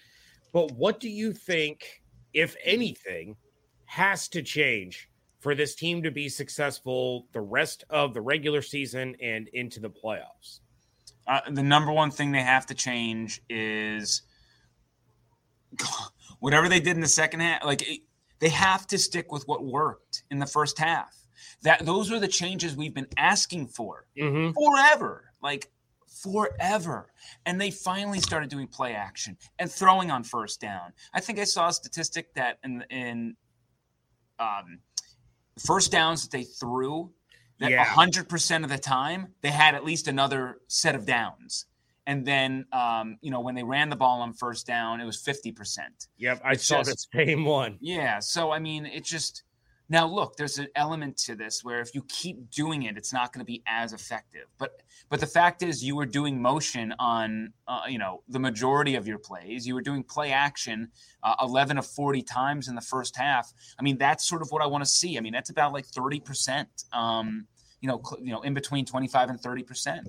But 0.53 0.73
what 0.73 1.01
do 1.01 1.09
you 1.11 1.33
think, 1.33 2.03
if 2.33 2.57
anything, 2.65 3.37
has 3.91 4.29
to 4.29 4.41
change 4.41 5.09
for 5.41 5.57
this 5.57 5.75
team 5.75 6.01
to 6.01 6.13
be 6.13 6.29
successful 6.29 7.27
the 7.33 7.41
rest 7.41 7.83
of 7.91 8.15
the 8.15 8.21
regular 8.21 8.63
season 8.63 9.17
and 9.21 9.49
into 9.49 9.81
the 9.81 9.91
playoffs? 9.91 10.61
Uh, 11.27 11.41
the 11.51 11.63
number 11.63 11.91
one 11.91 12.09
thing 12.09 12.31
they 12.31 12.43
have 12.43 12.67
to 12.67 12.75
change 12.75 13.43
is 13.51 14.23
whatever 16.39 16.69
they 16.69 16.79
did 16.79 16.95
in 16.95 17.01
the 17.01 17.09
second 17.09 17.41
half. 17.41 17.65
Like 17.65 17.85
they 18.39 18.49
have 18.51 18.87
to 18.89 18.99
stick 18.99 19.33
with 19.33 19.43
what 19.49 19.65
worked 19.65 20.23
in 20.31 20.39
the 20.39 20.47
first 20.47 20.79
half. 20.79 21.17
That 21.63 21.85
those 21.85 22.13
are 22.13 22.21
the 22.21 22.29
changes 22.29 22.77
we've 22.77 22.95
been 22.95 23.09
asking 23.17 23.69
for 23.69 24.07
mm-hmm. 24.17 24.53
forever. 24.53 25.33
Like 25.43 25.69
forever. 26.23 27.11
And 27.45 27.61
they 27.61 27.73
finally 27.73 28.21
started 28.21 28.51
doing 28.51 28.69
play 28.69 28.95
action 28.95 29.37
and 29.59 29.69
throwing 29.69 30.13
on 30.13 30.23
first 30.23 30.61
down. 30.61 30.93
I 31.13 31.21
think 31.21 31.41
I 31.41 31.45
saw 31.45 31.69
a 31.69 31.73
statistic 31.73 32.33
that 32.35 32.59
in 32.63 32.85
in 32.89 33.37
um, 34.41 34.81
first 35.59 35.93
downs 35.93 36.23
that 36.23 36.37
they 36.37 36.45
threw, 36.45 37.13
that 37.61 37.71
yeah. 37.71 37.85
100% 37.85 38.65
of 38.65 38.71
the 38.71 38.79
time, 38.79 39.35
they 39.43 39.51
had 39.51 39.75
at 39.75 39.85
least 39.85 40.09
another 40.09 40.57
set 40.67 40.95
of 40.95 41.05
downs. 41.07 41.67
And 42.07 42.27
then, 42.27 42.65
um, 42.73 43.19
you 43.21 43.31
know, 43.31 43.41
when 43.41 43.55
they 43.55 43.63
ran 43.63 43.91
the 43.91 43.97
ball 43.97 44.23
on 44.23 44.33
first 44.33 44.67
down, 44.67 45.01
it 45.01 45.05
was 45.05 45.23
50%. 45.23 45.79
Yep, 46.17 46.41
I 46.43 46.53
it's 46.53 46.65
saw 46.67 46.83
just, 46.83 47.09
the 47.13 47.27
same 47.27 47.45
one. 47.45 47.77
Yeah. 47.81 48.19
So, 48.19 48.51
I 48.51 48.59
mean, 48.59 48.87
it 48.87 49.05
just, 49.05 49.45
now, 49.91 50.07
look, 50.07 50.37
there's 50.37 50.59
an 50.59 50.69
element 50.77 51.17
to 51.25 51.35
this 51.35 51.65
where 51.65 51.81
if 51.81 51.97
you 51.97 52.05
keep 52.09 52.49
doing 52.53 52.85
it, 52.85 52.97
it's 52.97 53.13
not 53.13 53.33
going 53.33 53.41
to 53.41 53.45
be 53.45 53.61
as 53.67 53.93
effective. 53.93 54.45
But 54.57 54.83
but 55.09 55.19
the 55.19 55.27
fact 55.27 55.65
is, 55.65 55.83
you 55.83 55.97
were 55.97 56.07
doing 56.07 56.41
motion 56.41 56.95
on 57.01 57.53
uh, 57.67 57.83
you 57.89 57.99
know 57.99 58.23
the 58.29 58.39
majority 58.39 58.95
of 58.95 59.09
your 59.09 59.19
plays. 59.19 59.67
You 59.67 59.75
were 59.75 59.83
doing 59.83 60.05
play 60.05 60.31
action 60.31 60.89
uh, 61.25 61.35
11 61.43 61.77
of 61.77 61.87
40 61.87 62.23
times 62.23 62.69
in 62.69 62.77
the 62.77 62.81
first 62.81 63.17
half. 63.17 63.53
I 63.81 63.83
mean, 63.83 63.99
that's 63.99 64.29
sort 64.29 64.43
of 64.43 64.53
what 64.53 64.63
I 64.63 64.67
want 64.67 64.85
to 64.85 64.89
see. 64.89 65.19
I 65.19 65.21
mean, 65.21 65.33
that's 65.33 65.51
about 65.51 65.73
like 65.73 65.87
30 65.87 66.21
percent. 66.21 66.69
Um, 66.93 67.49
you 67.81 67.89
know, 67.89 68.01
cl- 68.05 68.23
you 68.23 68.31
know, 68.31 68.43
in 68.43 68.55
between 68.55 68.85
25 68.85 69.29
and 69.29 69.41
30 69.41 69.65
percent. 69.65 70.09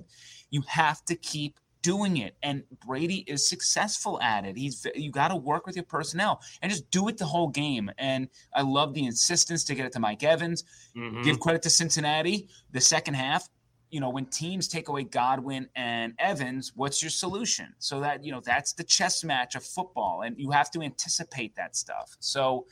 You 0.50 0.62
have 0.68 1.04
to 1.06 1.16
keep 1.16 1.58
doing 1.82 2.18
it 2.18 2.36
and 2.42 2.62
Brady 2.86 3.24
is 3.26 3.48
successful 3.48 4.20
at 4.20 4.44
it. 4.44 4.56
He's 4.56 4.86
you 4.94 5.10
got 5.10 5.28
to 5.28 5.36
work 5.36 5.66
with 5.66 5.76
your 5.76 5.84
personnel 5.84 6.40
and 6.62 6.70
just 6.70 6.90
do 6.90 7.08
it 7.08 7.18
the 7.18 7.24
whole 7.24 7.48
game. 7.48 7.90
And 7.98 8.28
I 8.54 8.62
love 8.62 8.94
the 8.94 9.04
insistence 9.04 9.64
to 9.64 9.74
get 9.74 9.86
it 9.86 9.92
to 9.92 10.00
Mike 10.00 10.22
Evans. 10.22 10.64
Mm-hmm. 10.96 11.22
Give 11.22 11.40
credit 11.40 11.62
to 11.62 11.70
Cincinnati. 11.70 12.48
The 12.70 12.80
second 12.80 13.14
half, 13.14 13.48
you 13.90 14.00
know, 14.00 14.08
when 14.08 14.26
teams 14.26 14.68
take 14.68 14.88
away 14.88 15.04
Godwin 15.04 15.68
and 15.76 16.14
Evans, 16.18 16.72
what's 16.74 17.02
your 17.02 17.10
solution? 17.10 17.74
So 17.78 18.00
that, 18.00 18.24
you 18.24 18.32
know, 18.32 18.40
that's 18.40 18.72
the 18.72 18.84
chess 18.84 19.22
match 19.22 19.54
of 19.54 19.62
football. 19.62 20.22
And 20.22 20.38
you 20.38 20.50
have 20.50 20.70
to 20.72 20.80
anticipate 20.80 21.54
that 21.56 21.76
stuff. 21.76 22.16
So 22.20 22.66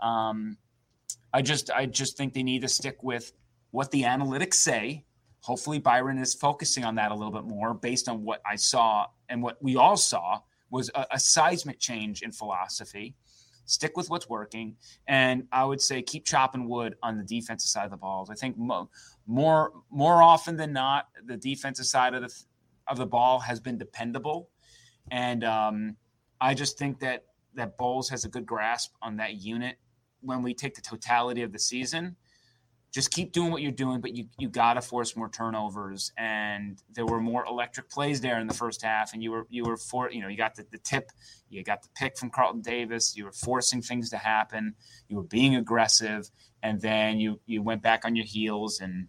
um, 0.00 0.58
I 1.32 1.42
just 1.42 1.70
I 1.70 1.86
just 1.86 2.16
think 2.16 2.34
they 2.34 2.42
need 2.42 2.62
to 2.62 2.68
stick 2.68 3.02
with 3.02 3.32
what 3.70 3.90
the 3.90 4.02
analytics 4.02 4.54
say. 4.54 5.04
Hopefully 5.46 5.78
Byron 5.78 6.18
is 6.18 6.34
focusing 6.34 6.84
on 6.84 6.96
that 6.96 7.12
a 7.12 7.14
little 7.14 7.32
bit 7.32 7.44
more 7.44 7.72
based 7.72 8.08
on 8.08 8.24
what 8.24 8.42
I 8.44 8.56
saw 8.56 9.06
and 9.28 9.40
what 9.40 9.62
we 9.62 9.76
all 9.76 9.96
saw 9.96 10.40
was 10.70 10.90
a, 10.96 11.06
a 11.12 11.20
seismic 11.20 11.78
change 11.78 12.22
in 12.22 12.32
philosophy. 12.32 13.14
Stick 13.64 13.96
with 13.96 14.10
what's 14.10 14.28
working, 14.28 14.74
and 15.06 15.46
I 15.52 15.64
would 15.64 15.80
say 15.80 16.02
keep 16.02 16.24
chopping 16.24 16.68
wood 16.68 16.96
on 17.00 17.16
the 17.16 17.22
defensive 17.22 17.68
side 17.68 17.84
of 17.84 17.92
the 17.92 17.96
balls. 17.96 18.28
I 18.28 18.34
think 18.34 18.58
mo- 18.58 18.90
more 19.24 19.72
more 19.88 20.20
often 20.20 20.56
than 20.56 20.72
not, 20.72 21.10
the 21.24 21.36
defensive 21.36 21.86
side 21.86 22.14
of 22.14 22.22
the 22.22 22.42
of 22.88 22.96
the 22.96 23.06
ball 23.06 23.38
has 23.38 23.60
been 23.60 23.78
dependable, 23.78 24.50
and 25.12 25.44
um, 25.44 25.96
I 26.40 26.54
just 26.54 26.76
think 26.76 26.98
that 27.00 27.24
that 27.54 27.76
Bowles 27.76 28.08
has 28.08 28.24
a 28.24 28.28
good 28.28 28.46
grasp 28.46 28.94
on 29.00 29.16
that 29.18 29.36
unit 29.36 29.76
when 30.22 30.42
we 30.42 30.54
take 30.54 30.74
the 30.74 30.82
totality 30.82 31.42
of 31.42 31.52
the 31.52 31.58
season 31.60 32.16
just 32.96 33.10
keep 33.10 33.30
doing 33.30 33.50
what 33.52 33.60
you're 33.60 33.70
doing, 33.70 34.00
but 34.00 34.16
you 34.16 34.24
you 34.38 34.48
got 34.48 34.74
to 34.74 34.80
force 34.80 35.14
more 35.16 35.28
turnovers. 35.28 36.12
And 36.16 36.82
there 36.94 37.04
were 37.04 37.20
more 37.20 37.44
electric 37.44 37.90
plays 37.90 38.22
there 38.22 38.40
in 38.40 38.46
the 38.46 38.54
first 38.54 38.80
half, 38.80 39.12
and 39.12 39.22
you 39.22 39.32
were 39.32 39.46
you 39.50 39.64
were 39.64 39.76
for 39.76 40.10
you 40.10 40.22
know 40.22 40.28
you 40.28 40.38
got 40.38 40.54
the, 40.54 40.64
the 40.72 40.78
tip, 40.78 41.12
you 41.50 41.62
got 41.62 41.82
the 41.82 41.90
pick 41.94 42.16
from 42.16 42.30
Carlton 42.30 42.62
Davis, 42.62 43.14
you 43.14 43.26
were 43.26 43.32
forcing 43.32 43.82
things 43.82 44.08
to 44.08 44.16
happen, 44.16 44.74
you 45.08 45.16
were 45.18 45.24
being 45.24 45.56
aggressive, 45.56 46.30
and 46.62 46.80
then 46.80 47.20
you 47.20 47.38
you 47.44 47.62
went 47.62 47.82
back 47.82 48.06
on 48.06 48.16
your 48.16 48.24
heels, 48.24 48.80
and 48.80 49.08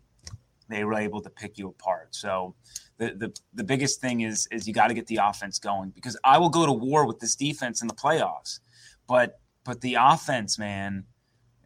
they 0.68 0.84
were 0.84 0.96
able 0.96 1.22
to 1.22 1.30
pick 1.30 1.58
you 1.58 1.70
apart. 1.70 2.14
So. 2.14 2.56
The, 3.00 3.14
the, 3.14 3.40
the 3.54 3.64
biggest 3.64 4.02
thing 4.02 4.22
is 4.22 4.48
is 4.52 4.68
you 4.68 4.74
got 4.74 4.88
to 4.88 4.96
get 4.96 5.06
the 5.06 5.20
offense 5.22 5.60
going 5.60 5.92
because 5.92 6.18
I 6.24 6.40
will 6.40 6.50
go 6.50 6.66
to 6.66 6.72
war 6.72 7.06
with 7.06 7.20
this 7.20 7.36
defense 7.36 7.84
in 7.84 7.88
the 7.88 7.94
playoffs, 7.94 8.60
but 9.06 9.40
but 9.64 9.82
the 9.82 9.98
offense, 10.00 10.58
man, 10.58 11.06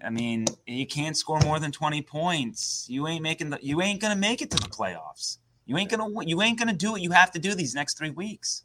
I 0.03 0.09
mean, 0.09 0.45
you 0.65 0.85
can't 0.85 1.15
score 1.15 1.39
more 1.41 1.59
than 1.59 1.71
20 1.71 2.01
points. 2.01 2.85
You 2.89 3.07
ain't 3.07 3.23
making 3.23 3.49
the 3.49 3.59
you 3.61 3.81
ain't 3.81 4.01
gonna 4.01 4.15
make 4.15 4.41
it 4.41 4.51
to 4.51 4.57
the 4.57 4.69
playoffs. 4.69 5.37
You 5.65 5.77
ain't 5.77 5.91
gonna 5.91 6.07
you 6.25 6.41
ain't 6.41 6.59
gonna 6.59 6.73
do 6.73 6.91
what 6.91 7.01
you 7.01 7.11
have 7.11 7.31
to 7.31 7.39
do 7.39 7.55
these 7.55 7.75
next 7.75 7.97
three 7.97 8.09
weeks. 8.09 8.63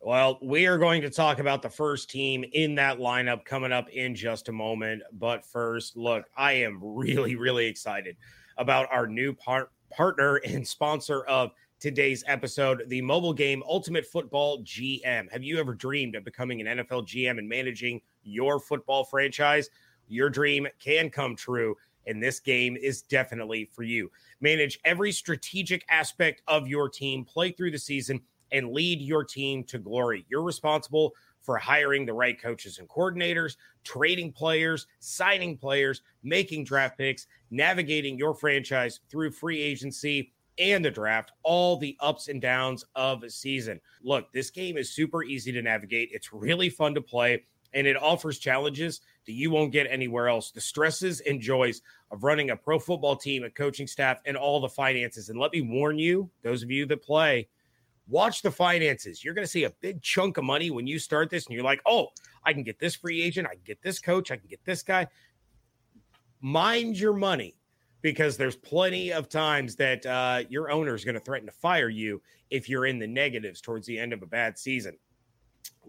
Well, 0.00 0.38
we 0.40 0.66
are 0.66 0.78
going 0.78 1.02
to 1.02 1.10
talk 1.10 1.40
about 1.40 1.60
the 1.60 1.68
first 1.68 2.08
team 2.08 2.44
in 2.52 2.76
that 2.76 2.98
lineup 2.98 3.44
coming 3.44 3.72
up 3.72 3.88
in 3.90 4.14
just 4.14 4.48
a 4.48 4.52
moment. 4.52 5.02
But 5.12 5.44
first, 5.44 5.96
look, 5.96 6.24
I 6.36 6.52
am 6.52 6.78
really, 6.82 7.34
really 7.34 7.66
excited 7.66 8.16
about 8.56 8.86
our 8.92 9.06
new 9.06 9.32
par- 9.34 9.70
partner 9.90 10.36
and 10.36 10.66
sponsor 10.66 11.24
of 11.24 11.50
today's 11.80 12.24
episode, 12.26 12.84
the 12.88 13.02
mobile 13.02 13.32
game 13.32 13.62
Ultimate 13.66 14.06
Football 14.06 14.62
GM. 14.62 15.30
Have 15.30 15.42
you 15.42 15.58
ever 15.58 15.74
dreamed 15.74 16.16
of 16.16 16.24
becoming 16.24 16.66
an 16.66 16.78
NFL 16.78 17.06
GM 17.06 17.38
and 17.38 17.48
managing 17.48 18.00
your 18.28 18.60
football 18.60 19.04
franchise? 19.04 19.70
Your 20.08 20.30
dream 20.30 20.66
can 20.78 21.10
come 21.10 21.36
true, 21.36 21.76
and 22.06 22.22
this 22.22 22.40
game 22.40 22.76
is 22.76 23.02
definitely 23.02 23.68
for 23.72 23.82
you. 23.82 24.10
Manage 24.40 24.78
every 24.84 25.12
strategic 25.12 25.84
aspect 25.90 26.42
of 26.46 26.68
your 26.68 26.88
team, 26.88 27.24
play 27.24 27.50
through 27.50 27.72
the 27.72 27.78
season, 27.78 28.20
and 28.52 28.72
lead 28.72 29.00
your 29.00 29.24
team 29.24 29.64
to 29.64 29.78
glory. 29.78 30.24
You're 30.28 30.42
responsible 30.42 31.14
for 31.40 31.58
hiring 31.58 32.04
the 32.04 32.12
right 32.12 32.40
coaches 32.40 32.78
and 32.78 32.88
coordinators, 32.88 33.56
trading 33.84 34.32
players, 34.32 34.86
signing 34.98 35.56
players, 35.56 36.02
making 36.22 36.64
draft 36.64 36.98
picks, 36.98 37.26
navigating 37.50 38.18
your 38.18 38.34
franchise 38.34 39.00
through 39.10 39.30
free 39.30 39.60
agency 39.60 40.32
and 40.58 40.84
the 40.84 40.90
draft, 40.90 41.32
all 41.42 41.76
the 41.76 41.96
ups 42.00 42.28
and 42.28 42.40
downs 42.40 42.84
of 42.96 43.22
a 43.22 43.30
season. 43.30 43.80
Look, 44.02 44.32
this 44.32 44.50
game 44.50 44.76
is 44.76 44.90
super 44.90 45.22
easy 45.22 45.52
to 45.52 45.62
navigate. 45.62 46.10
It's 46.12 46.32
really 46.32 46.68
fun 46.68 46.94
to 46.94 47.00
play, 47.00 47.44
and 47.74 47.86
it 47.86 47.96
offers 47.96 48.38
challenges 48.38 49.00
that 49.26 49.32
you 49.32 49.50
won't 49.50 49.72
get 49.72 49.86
anywhere 49.90 50.28
else. 50.28 50.50
The 50.50 50.60
stresses 50.60 51.20
and 51.20 51.40
joys 51.40 51.82
of 52.10 52.24
running 52.24 52.50
a 52.50 52.56
pro 52.56 52.78
football 52.78 53.16
team, 53.16 53.44
a 53.44 53.50
coaching 53.50 53.86
staff, 53.86 54.20
and 54.24 54.36
all 54.36 54.60
the 54.60 54.68
finances. 54.68 55.28
And 55.28 55.38
let 55.38 55.52
me 55.52 55.60
warn 55.60 55.98
you, 55.98 56.30
those 56.42 56.62
of 56.62 56.70
you 56.70 56.86
that 56.86 57.02
play, 57.02 57.48
watch 58.08 58.42
the 58.42 58.50
finances. 58.50 59.22
You're 59.22 59.34
going 59.34 59.46
to 59.46 59.50
see 59.50 59.64
a 59.64 59.70
big 59.80 60.02
chunk 60.02 60.38
of 60.38 60.44
money 60.44 60.70
when 60.70 60.86
you 60.86 60.98
start 60.98 61.30
this, 61.30 61.46
and 61.46 61.54
you're 61.54 61.64
like, 61.64 61.82
oh, 61.86 62.08
I 62.44 62.52
can 62.52 62.62
get 62.62 62.78
this 62.78 62.94
free 62.94 63.22
agent, 63.22 63.46
I 63.46 63.54
can 63.54 63.64
get 63.64 63.82
this 63.82 63.98
coach, 63.98 64.30
I 64.30 64.36
can 64.36 64.48
get 64.48 64.64
this 64.64 64.82
guy. 64.82 65.06
Mind 66.40 66.98
your 66.98 67.12
money 67.12 67.54
because 68.00 68.36
there's 68.36 68.56
plenty 68.56 69.12
of 69.12 69.28
times 69.28 69.76
that 69.76 70.06
uh, 70.06 70.44
your 70.48 70.70
owner 70.70 70.94
is 70.94 71.04
going 71.04 71.16
to 71.16 71.20
threaten 71.20 71.46
to 71.46 71.52
fire 71.52 71.88
you 71.88 72.22
if 72.50 72.68
you're 72.68 72.86
in 72.86 72.98
the 72.98 73.06
negatives 73.06 73.60
towards 73.60 73.86
the 73.86 73.98
end 73.98 74.12
of 74.12 74.22
a 74.22 74.26
bad 74.26 74.56
season. 74.58 74.96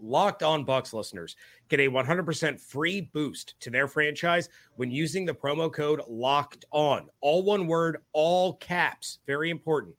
Locked 0.02 0.42
on 0.42 0.64
Bucs 0.64 0.92
listeners 0.92 1.36
get 1.68 1.80
a 1.80 1.88
100% 1.88 2.60
free 2.60 3.02
boost 3.12 3.54
to 3.60 3.70
their 3.70 3.86
franchise 3.86 4.48
when 4.76 4.90
using 4.90 5.24
the 5.24 5.34
promo 5.34 5.72
code 5.72 6.00
locked 6.08 6.64
on. 6.70 7.08
All 7.20 7.42
one 7.42 7.66
word, 7.66 7.98
all 8.12 8.54
caps. 8.54 9.18
Very 9.26 9.50
important. 9.50 9.94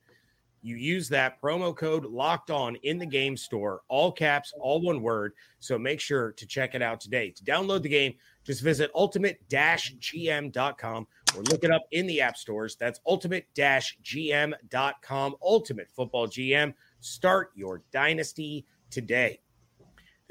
You 0.63 0.75
use 0.75 1.09
that 1.09 1.41
promo 1.41 1.75
code 1.75 2.05
locked 2.05 2.51
on 2.51 2.75
in 2.77 2.99
the 2.99 3.05
game 3.05 3.35
store, 3.35 3.81
all 3.87 4.11
caps, 4.11 4.53
all 4.59 4.79
one 4.81 5.01
word. 5.01 5.33
So 5.59 5.79
make 5.79 5.99
sure 5.99 6.33
to 6.33 6.45
check 6.45 6.75
it 6.75 6.83
out 6.83 6.99
today. 6.99 7.31
To 7.31 7.43
download 7.43 7.81
the 7.81 7.89
game, 7.89 8.13
just 8.43 8.61
visit 8.61 8.91
ultimate 8.93 9.39
gm.com 9.49 11.07
or 11.35 11.43
look 11.43 11.63
it 11.63 11.71
up 11.71 11.81
in 11.91 12.05
the 12.05 12.21
app 12.21 12.37
stores. 12.37 12.75
That's 12.75 12.99
ultimate 13.07 13.47
gm.com. 13.55 15.35
Ultimate 15.41 15.89
Football 15.89 16.27
GM. 16.27 16.73
Start 16.99 17.51
your 17.55 17.81
dynasty 17.91 18.65
today. 18.91 19.39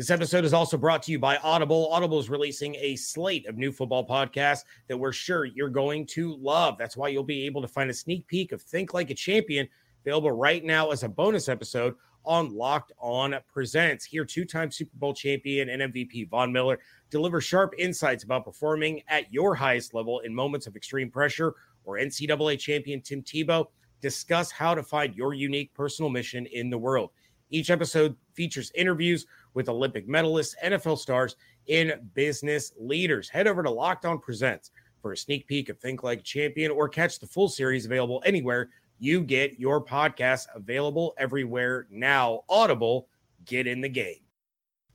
This 0.00 0.08
episode 0.08 0.46
is 0.46 0.54
also 0.54 0.78
brought 0.78 1.02
to 1.02 1.12
you 1.12 1.18
by 1.18 1.36
Audible. 1.42 1.92
Audible 1.92 2.18
is 2.18 2.30
releasing 2.30 2.74
a 2.76 2.96
slate 2.96 3.46
of 3.46 3.58
new 3.58 3.70
football 3.70 4.08
podcasts 4.08 4.64
that 4.88 4.96
we're 4.96 5.12
sure 5.12 5.44
you're 5.44 5.68
going 5.68 6.06
to 6.06 6.36
love. 6.36 6.78
That's 6.78 6.96
why 6.96 7.08
you'll 7.08 7.22
be 7.22 7.44
able 7.44 7.60
to 7.60 7.68
find 7.68 7.90
a 7.90 7.92
sneak 7.92 8.26
peek 8.26 8.52
of 8.52 8.62
Think 8.62 8.94
Like 8.94 9.10
a 9.10 9.14
Champion 9.14 9.68
available 10.02 10.32
right 10.32 10.64
now 10.64 10.90
as 10.90 11.02
a 11.02 11.08
bonus 11.10 11.50
episode 11.50 11.96
on 12.24 12.56
Locked 12.56 12.92
On 12.98 13.34
Presents. 13.52 14.06
Here, 14.06 14.24
two 14.24 14.46
time 14.46 14.70
Super 14.70 14.96
Bowl 14.96 15.12
champion 15.12 15.68
and 15.68 15.92
MVP 15.92 16.30
Von 16.30 16.50
Miller 16.50 16.78
deliver 17.10 17.42
sharp 17.42 17.74
insights 17.76 18.24
about 18.24 18.46
performing 18.46 19.02
at 19.08 19.30
your 19.30 19.54
highest 19.54 19.92
level 19.92 20.20
in 20.20 20.34
moments 20.34 20.66
of 20.66 20.76
extreme 20.76 21.10
pressure, 21.10 21.56
or 21.84 21.98
NCAA 21.98 22.58
champion 22.58 23.02
Tim 23.02 23.22
Tebow 23.22 23.66
discuss 24.00 24.50
how 24.50 24.74
to 24.74 24.82
find 24.82 25.14
your 25.14 25.34
unique 25.34 25.74
personal 25.74 26.08
mission 26.08 26.46
in 26.46 26.70
the 26.70 26.78
world. 26.78 27.10
Each 27.50 27.70
episode 27.70 28.16
features 28.32 28.70
interviews 28.74 29.26
with 29.54 29.68
Olympic 29.68 30.08
medalists, 30.08 30.54
NFL 30.64 30.98
stars, 30.98 31.36
and 31.68 31.94
business 32.14 32.72
leaders. 32.78 33.28
Head 33.28 33.46
over 33.46 33.62
to 33.62 33.70
Locked 33.70 34.04
On 34.04 34.18
Presents 34.18 34.70
for 35.02 35.12
a 35.12 35.16
sneak 35.16 35.46
peek 35.46 35.68
of 35.68 35.78
Think 35.78 36.02
Like 36.02 36.20
a 36.20 36.22
Champion 36.22 36.70
or 36.70 36.88
catch 36.88 37.18
the 37.18 37.26
full 37.26 37.48
series 37.48 37.86
available 37.86 38.22
anywhere 38.24 38.70
you 39.00 39.22
get 39.22 39.58
your 39.58 39.82
podcast 39.82 40.46
available 40.54 41.14
everywhere 41.16 41.86
now. 41.90 42.42
Audible, 42.50 43.08
get 43.46 43.66
in 43.66 43.80
the 43.80 43.88
game. 43.88 44.20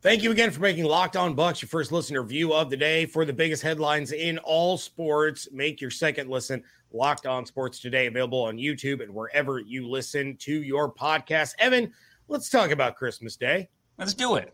Thank 0.02 0.22
you 0.22 0.30
again 0.32 0.52
for 0.52 0.62
making 0.62 0.86
Locked 0.86 1.18
On 1.18 1.36
Bucs 1.36 1.64
your 1.64 1.70
first 1.70 1.92
listener 1.92 2.22
view 2.22 2.54
of 2.54 2.70
the 2.70 2.78
day. 2.78 3.08
For 3.08 3.26
the 3.26 3.34
biggest 3.34 3.64
headlines 3.64 4.12
in 4.12 4.38
all 4.38 4.78
sports, 4.78 5.48
make 5.52 5.82
your 5.82 5.90
second 5.90 6.30
listen 6.30 6.64
Locked 6.94 7.26
On 7.26 7.48
Sports 7.48 7.80
today, 7.80 8.06
available 8.06 8.44
on 8.44 8.58
YouTube 8.58 9.02
and 9.02 9.12
wherever 9.12 9.60
you 9.60 9.90
listen 9.90 10.38
to 10.38 10.62
your 10.62 10.94
podcast. 10.94 11.56
Evan, 11.58 11.92
let's 12.28 12.52
talk 12.52 12.70
about 12.70 12.96
Christmas 12.96 13.36
Day. 13.36 13.68
Let's 13.98 14.14
do 14.14 14.36
it. 14.36 14.54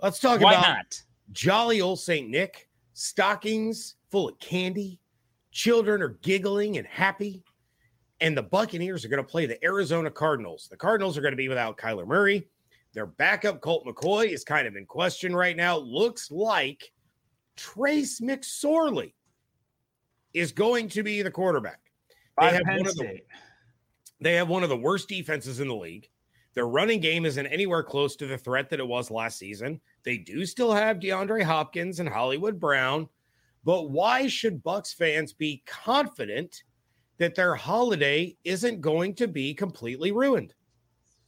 Let's 0.00 0.18
talk 0.18 0.40
Why 0.40 0.54
about 0.54 0.68
not? 0.68 1.02
jolly 1.32 1.80
old 1.80 2.00
St. 2.00 2.28
Nick, 2.28 2.68
stockings 2.92 3.96
full 4.10 4.28
of 4.28 4.38
candy. 4.38 5.00
Children 5.50 6.02
are 6.02 6.18
giggling 6.22 6.78
and 6.78 6.86
happy. 6.86 7.42
And 8.20 8.36
the 8.36 8.42
Buccaneers 8.42 9.04
are 9.04 9.08
going 9.08 9.22
to 9.22 9.28
play 9.28 9.46
the 9.46 9.62
Arizona 9.64 10.10
Cardinals. 10.10 10.68
The 10.70 10.76
Cardinals 10.76 11.18
are 11.18 11.22
going 11.22 11.32
to 11.32 11.36
be 11.36 11.48
without 11.48 11.76
Kyler 11.76 12.06
Murray. 12.06 12.46
Their 12.92 13.06
backup, 13.06 13.60
Colt 13.60 13.84
McCoy, 13.86 14.32
is 14.32 14.44
kind 14.44 14.66
of 14.66 14.76
in 14.76 14.86
question 14.86 15.34
right 15.34 15.56
now. 15.56 15.78
Looks 15.78 16.30
like 16.30 16.92
Trace 17.56 18.20
McSorley 18.20 19.14
is 20.34 20.52
going 20.52 20.88
to 20.90 21.02
be 21.02 21.22
the 21.22 21.30
quarterback. 21.30 21.80
They 22.40 22.52
have, 22.52 22.62
one 22.66 22.86
of 22.86 22.94
the, 22.96 23.18
they 24.20 24.34
have 24.34 24.48
one 24.48 24.62
of 24.62 24.68
the 24.68 24.76
worst 24.76 25.08
defenses 25.08 25.60
in 25.60 25.68
the 25.68 25.74
league. 25.74 26.08
Their 26.54 26.66
running 26.66 27.00
game 27.00 27.24
isn't 27.24 27.46
anywhere 27.46 27.82
close 27.82 28.14
to 28.16 28.26
the 28.26 28.36
threat 28.36 28.68
that 28.70 28.80
it 28.80 28.86
was 28.86 29.10
last 29.10 29.38
season. 29.38 29.80
They 30.02 30.18
do 30.18 30.44
still 30.44 30.72
have 30.72 30.98
DeAndre 30.98 31.42
Hopkins 31.42 32.00
and 32.00 32.08
Hollywood 32.08 32.60
Brown, 32.60 33.08
but 33.64 33.90
why 33.90 34.26
should 34.26 34.62
Bucs 34.62 34.94
fans 34.94 35.32
be 35.32 35.62
confident 35.66 36.64
that 37.18 37.34
their 37.34 37.54
holiday 37.54 38.36
isn't 38.44 38.80
going 38.80 39.14
to 39.14 39.28
be 39.28 39.54
completely 39.54 40.12
ruined? 40.12 40.54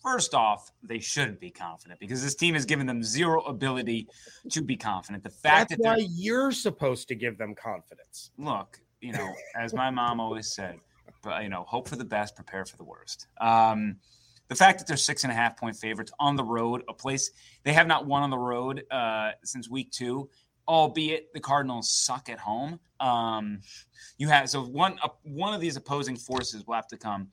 First 0.03 0.35
off, 0.35 0.71
they 0.83 0.99
shouldn't 0.99 1.41
be 1.41 1.51
confident 1.51 1.99
because 1.99 2.23
this 2.23 2.35
team 2.35 2.53
has 2.53 2.67
given 2.67 2.87
them 2.87 3.03
zero 3.03 3.41
ability 3.45 4.07
to 4.51 4.61
be 4.61 4.77
confident. 4.77 5.25
The 5.25 5.31
fact 5.31 5.71
That's 5.71 5.83
that 5.83 5.97
why 5.97 6.07
you're 6.11 6.53
supposed 6.53 7.09
to 7.09 7.15
give 7.15 7.39
them 7.39 7.55
confidence. 7.55 8.31
look, 8.37 8.81
you 9.01 9.13
know, 9.13 9.33
as 9.57 9.73
my 9.73 9.91
mom 9.91 10.21
always 10.21 10.55
said, 10.55 10.79
but 11.23 11.43
you 11.43 11.49
know, 11.49 11.65
hope 11.67 11.89
for 11.89 11.97
the 11.97 12.05
best, 12.05 12.37
prepare 12.37 12.67
for 12.67 12.77
the 12.77 12.85
worst. 12.85 13.29
Um, 13.41 13.97
the 14.49 14.55
fact 14.55 14.79
that 14.79 14.87
they're 14.87 14.97
six 14.97 15.25
and 15.25 15.33
a 15.33 15.35
half 15.35 15.57
point 15.57 15.77
favorites 15.77 16.13
on 16.19 16.37
the 16.37 16.45
road, 16.45 16.83
a 16.89 16.95
place 16.95 17.31
they 17.63 17.73
have 17.73 17.87
not 17.87 18.07
won 18.07 18.23
on 18.23 18.31
the 18.31 18.39
road 18.39 18.85
uh, 18.91 19.33
since 19.43 19.71
week 19.71 19.91
two, 19.91 20.29
albeit 20.69 21.33
the 21.33 21.41
Cardinals 21.41 21.91
suck 21.91 22.29
at 22.29 22.39
home. 22.39 22.79
Um, 23.01 23.61
you 24.19 24.29
have 24.29 24.51
so 24.51 24.63
one 24.63 24.99
uh, 25.03 25.09
one 25.23 25.55
of 25.55 25.61
these 25.61 25.77
opposing 25.77 26.17
forces 26.17 26.67
will 26.67 26.75
have 26.75 26.89
to 26.89 26.97
come. 26.97 27.29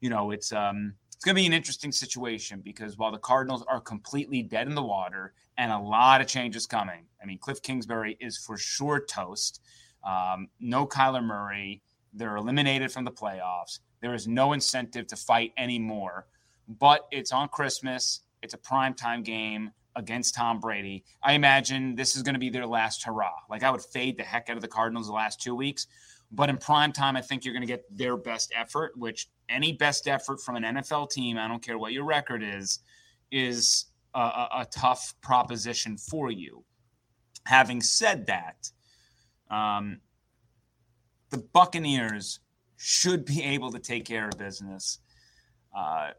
You 0.00 0.10
know, 0.10 0.30
it's 0.30 0.52
um, 0.52 0.94
it's 1.18 1.24
going 1.24 1.34
to 1.34 1.42
be 1.42 1.46
an 1.46 1.52
interesting 1.52 1.90
situation 1.90 2.60
because 2.60 2.96
while 2.96 3.10
the 3.10 3.18
Cardinals 3.18 3.64
are 3.66 3.80
completely 3.80 4.42
dead 4.42 4.68
in 4.68 4.74
the 4.76 4.82
water 4.82 5.32
and 5.56 5.72
a 5.72 5.78
lot 5.78 6.20
of 6.20 6.28
changes 6.28 6.66
coming, 6.66 7.06
I 7.20 7.26
mean, 7.26 7.38
Cliff 7.38 7.60
Kingsbury 7.60 8.16
is 8.20 8.38
for 8.38 8.56
sure 8.56 9.00
toast. 9.00 9.60
Um, 10.04 10.48
no 10.60 10.86
Kyler 10.86 11.24
Murray. 11.24 11.82
They're 12.12 12.36
eliminated 12.36 12.92
from 12.92 13.04
the 13.04 13.10
playoffs. 13.10 13.80
There 14.00 14.14
is 14.14 14.28
no 14.28 14.52
incentive 14.52 15.08
to 15.08 15.16
fight 15.16 15.52
anymore. 15.58 16.26
But 16.68 17.06
it's 17.10 17.32
on 17.32 17.48
Christmas. 17.48 18.20
It's 18.42 18.54
a 18.54 18.58
prime 18.58 18.94
time 18.94 19.22
game 19.22 19.70
against 19.96 20.34
Tom 20.34 20.60
Brady. 20.60 21.04
I 21.22 21.32
imagine 21.32 21.94
this 21.94 22.14
is 22.14 22.22
going 22.22 22.34
to 22.34 22.38
be 22.38 22.50
their 22.50 22.66
last 22.66 23.04
hurrah. 23.04 23.32
Like 23.50 23.62
I 23.62 23.70
would 23.70 23.82
fade 23.82 24.16
the 24.16 24.22
heck 24.22 24.48
out 24.48 24.56
of 24.56 24.62
the 24.62 24.68
Cardinals 24.68 25.08
the 25.08 25.12
last 25.12 25.40
two 25.40 25.54
weeks. 25.54 25.86
But 26.30 26.50
in 26.50 26.58
prime 26.58 26.92
time, 26.92 27.16
I 27.16 27.22
think 27.22 27.44
you're 27.44 27.54
going 27.54 27.66
to 27.66 27.72
get 27.72 27.84
their 27.96 28.16
best 28.16 28.52
effort, 28.54 28.92
which 28.96 29.28
any 29.48 29.72
best 29.72 30.06
effort 30.06 30.40
from 30.40 30.56
an 30.56 30.62
NFL 30.62 31.10
team, 31.10 31.38
I 31.38 31.48
don't 31.48 31.62
care 31.62 31.78
what 31.78 31.92
your 31.92 32.04
record 32.04 32.42
is, 32.42 32.80
is 33.32 33.86
a, 34.14 34.20
a, 34.20 34.48
a 34.60 34.66
tough 34.70 35.14
proposition 35.22 35.96
for 35.96 36.30
you. 36.30 36.64
Having 37.44 37.80
said 37.80 38.26
that, 38.26 38.70
um, 39.50 40.00
the 41.30 41.38
Buccaneers 41.38 42.40
should 42.76 43.24
be 43.24 43.42
able 43.42 43.72
to 43.72 43.78
take 43.78 44.04
care 44.04 44.28
of 44.28 44.38
business. 44.38 44.98
Uh, 45.76 46.10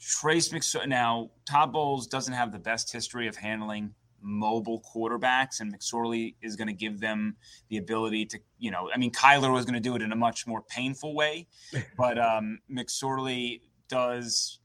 Trace 0.00 0.48
McSorley. 0.48 0.88
Now, 0.88 1.30
Todd 1.48 1.72
Bowles 1.72 2.06
doesn't 2.06 2.32
have 2.32 2.52
the 2.52 2.58
best 2.58 2.92
history 2.92 3.28
of 3.28 3.36
handling 3.36 3.94
mobile 4.22 4.82
quarterbacks, 4.82 5.60
and 5.60 5.74
McSorley 5.74 6.34
is 6.42 6.56
going 6.56 6.68
to 6.68 6.74
give 6.74 7.00
them 7.00 7.36
the 7.68 7.76
ability 7.76 8.26
to, 8.26 8.40
you 8.58 8.70
know, 8.70 8.90
I 8.92 8.98
mean, 8.98 9.12
Kyler 9.12 9.52
was 9.52 9.64
going 9.64 9.74
to 9.74 9.80
do 9.80 9.94
it 9.96 10.02
in 10.02 10.12
a 10.12 10.16
much 10.16 10.46
more 10.46 10.62
painful 10.62 11.14
way, 11.14 11.48
but 11.96 12.18
um, 12.18 12.60
McSorley 12.70 13.60
does 13.88 14.60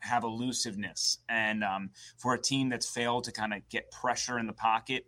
have 0.00 0.24
elusiveness. 0.24 1.18
And 1.28 1.64
um, 1.64 1.90
for 2.16 2.34
a 2.34 2.40
team 2.40 2.68
that's 2.68 2.88
failed 2.88 3.24
to 3.24 3.32
kind 3.32 3.52
of 3.52 3.68
get 3.68 3.90
pressure 3.90 4.38
in 4.38 4.46
the 4.46 4.52
pocket, 4.52 5.06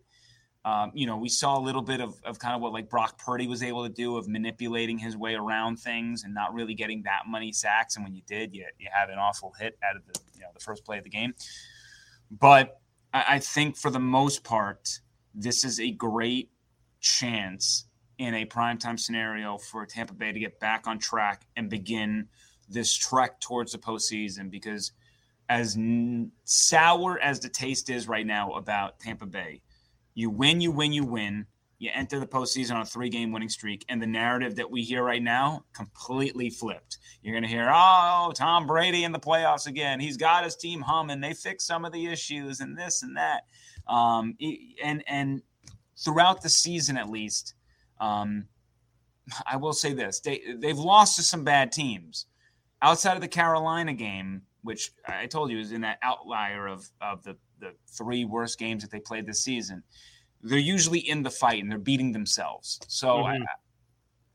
um, 0.65 0.93
you 0.95 1.07
know, 1.07 1.17
we 1.17 1.29
saw 1.29 1.59
a 1.59 1.63
little 1.63 1.81
bit 1.81 2.01
of, 2.01 2.21
of 2.25 2.39
kind 2.39 2.55
of 2.55 2.61
what 2.61 2.73
like 2.73 2.91
Brock 2.91 3.19
Purdy 3.19 3.47
was 3.47 3.63
able 3.63 3.83
to 3.83 3.89
do 3.89 4.17
of 4.17 4.29
manipulating 4.29 4.99
his 4.99 5.17
way 5.17 5.35
around 5.35 5.77
things 5.79 6.25
and 6.25 6.35
not 6.35 6.53
really 6.53 6.75
getting 6.75 7.03
that 7.05 7.23
many 7.29 7.51
sacks. 7.51 7.97
And 7.97 8.05
when 8.05 8.15
you 8.15 8.23
did, 8.27 8.55
you, 8.55 8.67
you 8.79 8.89
had 8.93 9.09
an 9.09 9.19
awful 9.19 9.55
hit 9.59 9.79
out 9.89 9.97
of 9.97 10.03
the, 10.07 10.21
you 10.35 10.41
know, 10.43 10.49
the 10.53 10.61
first 10.61 10.85
play 10.85 10.99
of 10.99 11.05
the 11.05 11.11
game. 11.11 11.35
But 12.31 12.81
I, 13.15 13.25
I 13.29 13.39
think 13.39 13.77
for 13.77 13.91
the 13.91 14.01
most 14.01 14.45
part, 14.45 15.01
this 15.35 15.65
is 15.65 15.81
a 15.81 15.93
great 15.93 16.51
chance 17.01 17.87
in 18.19 18.35
a 18.35 18.45
primetime 18.45 19.01
scenario 19.01 19.57
for 19.57 19.87
Tampa 19.87 20.13
Bay 20.13 20.31
to 20.31 20.39
get 20.39 20.61
back 20.61 20.87
on 20.87 20.99
track 20.99 21.47
and 21.57 21.71
begin 21.71 22.29
this 22.69 22.95
trek 22.95 23.41
towards 23.41 23.73
the 23.73 23.79
postseason 23.79 24.51
because 24.51 24.93
as 25.49 25.75
n- 25.75 26.31
sour 26.45 27.19
as 27.21 27.41
the 27.41 27.49
taste 27.49 27.89
is 27.89 28.07
right 28.07 28.27
now 28.27 28.53
about 28.53 29.01
Tampa 29.01 29.25
Bay, 29.25 29.63
you 30.21 30.31
win, 30.31 30.61
you 30.61 30.71
win, 30.71 30.93
you 30.93 31.05
win. 31.05 31.47
You 31.79 31.91
enter 31.95 32.21
the 32.21 32.27
postseason 32.27 32.75
on 32.75 32.83
a 32.83 32.87
three 32.87 33.09
game 33.09 33.33
winning 33.33 33.49
streak. 33.49 33.87
And 33.89 34.03
the 34.03 34.07
narrative 34.07 34.57
that 34.57 34.71
we 34.71 34.83
hear 34.83 35.03
right 35.03 35.23
now 35.23 35.65
completely 35.73 36.51
flipped. 36.51 36.99
You're 37.23 37.33
going 37.33 37.43
to 37.43 37.49
hear, 37.49 37.71
oh, 37.73 38.33
Tom 38.35 38.67
Brady 38.67 39.05
in 39.05 39.13
the 39.13 39.19
playoffs 39.19 39.67
again. 39.67 39.99
He's 39.99 40.19
got 40.19 40.45
his 40.45 40.57
team 40.57 40.83
humming. 40.83 41.21
They 41.21 41.33
fixed 41.33 41.67
some 41.67 41.87
of 41.87 41.93
the 41.93 42.07
issues 42.07 42.61
and 42.61 42.77
this 42.77 43.03
and 43.03 43.17
that. 43.17 43.47
Um, 43.89 44.37
and, 44.85 45.03
and 45.07 45.43
throughout 45.97 46.43
the 46.43 46.51
season, 46.51 46.99
at 46.99 47.09
least, 47.09 47.55
um, 47.99 48.47
I 49.47 49.57
will 49.57 49.73
say 49.73 49.95
this 49.95 50.21
they, 50.21 50.43
they've 50.59 50.79
lost 50.79 51.17
to 51.17 51.23
some 51.23 51.45
bad 51.45 51.73
teams. 51.73 52.27
Outside 52.83 53.15
of 53.15 53.21
the 53.21 53.29
Carolina 53.29 53.95
game, 53.95 54.43
which 54.63 54.93
I 55.07 55.27
told 55.27 55.51
you 55.51 55.59
is 55.59 55.73
in 55.73 55.83
that 55.83 55.99
outlier 56.03 56.67
of, 56.67 56.91
of 57.01 57.23
the 57.25 57.37
the 57.61 57.73
three 57.87 58.25
worst 58.25 58.59
games 58.59 58.83
that 58.83 58.91
they 58.91 59.01
played 59.01 59.27
this 59.27 59.43
season, 59.43 59.83
they're 60.43 60.59
usually 60.59 61.01
in 61.01 61.23
the 61.23 61.31
fight 61.31 61.63
and 61.63 61.71
they're 61.71 61.79
beating 61.79 62.13
themselves. 62.13 62.81
So 62.89 63.09
mm-hmm. 63.09 63.43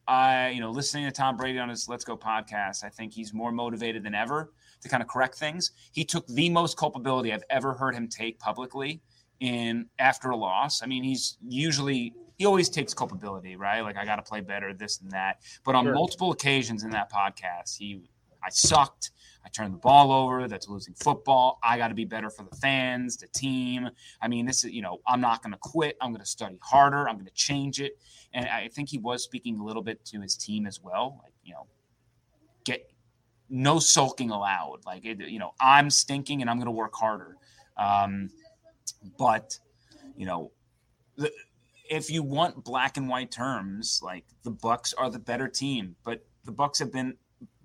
I, 0.08 0.48
I, 0.48 0.50
you 0.50 0.62
know, 0.62 0.72
listening 0.72 1.06
to 1.06 1.12
Tom 1.12 1.36
Brady 1.36 1.60
on 1.60 1.70
his 1.70 1.90
Let's 1.90 2.06
Go 2.06 2.16
podcast, 2.16 2.84
I 2.84 2.90
think 2.90 3.14
he's 3.14 3.34
more 3.34 3.52
motivated 3.52 4.04
than 4.04 4.14
ever 4.14 4.52
to 4.82 4.90
kind 4.90 5.02
of 5.02 5.10
correct 5.10 5.36
things. 5.36 5.72
He 5.92 6.06
took 6.06 6.28
the 6.28 6.50
most 6.50 6.78
culpability 6.78 7.34
I've 7.34 7.44
ever 7.50 7.74
heard 7.74 7.96
him 7.96 8.08
take 8.08 8.40
publicly 8.40 9.02
in 9.40 9.88
after 10.00 10.30
a 10.30 10.36
loss. 10.36 10.84
I 10.84 10.86
mean, 10.86 11.04
he's 11.04 11.38
usually 11.48 12.14
he 12.38 12.46
always 12.46 12.70
takes 12.70 12.94
culpability, 12.94 13.56
right? 13.56 13.82
Like 13.82 13.98
I 13.98 14.06
got 14.06 14.18
to 14.18 14.22
play 14.22 14.42
better, 14.42 14.74
this 14.74 15.00
and 15.02 15.10
that. 15.12 15.42
But 15.64 15.76
on 15.76 15.86
sure. 15.86 15.94
multiple 15.94 16.32
occasions 16.32 16.84
in 16.84 16.90
that 16.92 17.12
podcast, 17.12 17.78
he 17.78 18.02
I 18.44 18.50
sucked. 18.50 19.12
I 19.46 19.50
turn 19.50 19.72
the 19.72 19.78
ball 19.78 20.12
over. 20.12 20.48
That's 20.48 20.68
losing 20.68 20.96
football. 20.96 21.60
I 21.64 21.78
got 21.78 21.90
to 21.90 21.94
be 21.94 22.06
better 22.06 22.32
for 22.32 22.44
the 22.44 22.56
fans, 22.58 23.16
the 23.16 23.28
team. 23.28 23.90
I 24.22 24.28
mean, 24.28 24.46
this 24.46 24.64
is, 24.64 24.72
you 24.72 24.82
know, 24.82 25.02
I'm 25.08 25.22
not 25.22 25.44
going 25.44 25.54
to 25.54 25.60
quit. 25.62 25.98
I'm 26.02 26.12
going 26.12 26.22
to 26.22 26.26
study 26.26 26.58
harder. 26.64 27.08
I'm 27.08 27.16
going 27.16 27.28
to 27.28 27.34
change 27.34 27.80
it. 27.80 28.00
And 28.34 28.48
I 28.48 28.68
think 28.70 28.90
he 28.90 28.98
was 28.98 29.24
speaking 29.24 29.60
a 29.60 29.64
little 29.64 29.84
bit 29.84 30.04
to 30.06 30.20
his 30.20 30.36
team 30.36 30.66
as 30.66 30.82
well. 30.82 31.22
Like, 31.24 31.34
you 31.44 31.54
know, 31.54 31.68
get 32.64 32.92
no 33.50 33.78
sulking 33.78 34.32
allowed. 34.32 34.80
Like, 34.86 35.06
it, 35.06 35.20
you 35.20 35.38
know, 35.38 35.54
I'm 35.60 35.92
stinking 35.92 36.42
and 36.42 36.50
I'm 36.50 36.58
going 36.58 36.66
to 36.66 36.72
work 36.72 36.96
harder. 36.96 37.38
Um, 37.78 38.32
but, 39.18 39.60
you 40.18 40.26
know, 40.26 40.52
the, 41.18 41.32
if 41.90 42.10
you 42.10 42.24
want 42.24 42.64
black 42.64 42.98
and 42.98 43.08
white 43.08 43.30
terms, 43.30 44.02
like 44.04 44.26
the 44.44 44.52
Bucs 44.52 44.94
are 44.98 45.12
the 45.12 45.20
better 45.20 45.48
team, 45.48 45.96
but 46.04 46.26
the 46.46 46.52
Bucs 46.52 46.80
have 46.80 46.92
been 46.92 47.16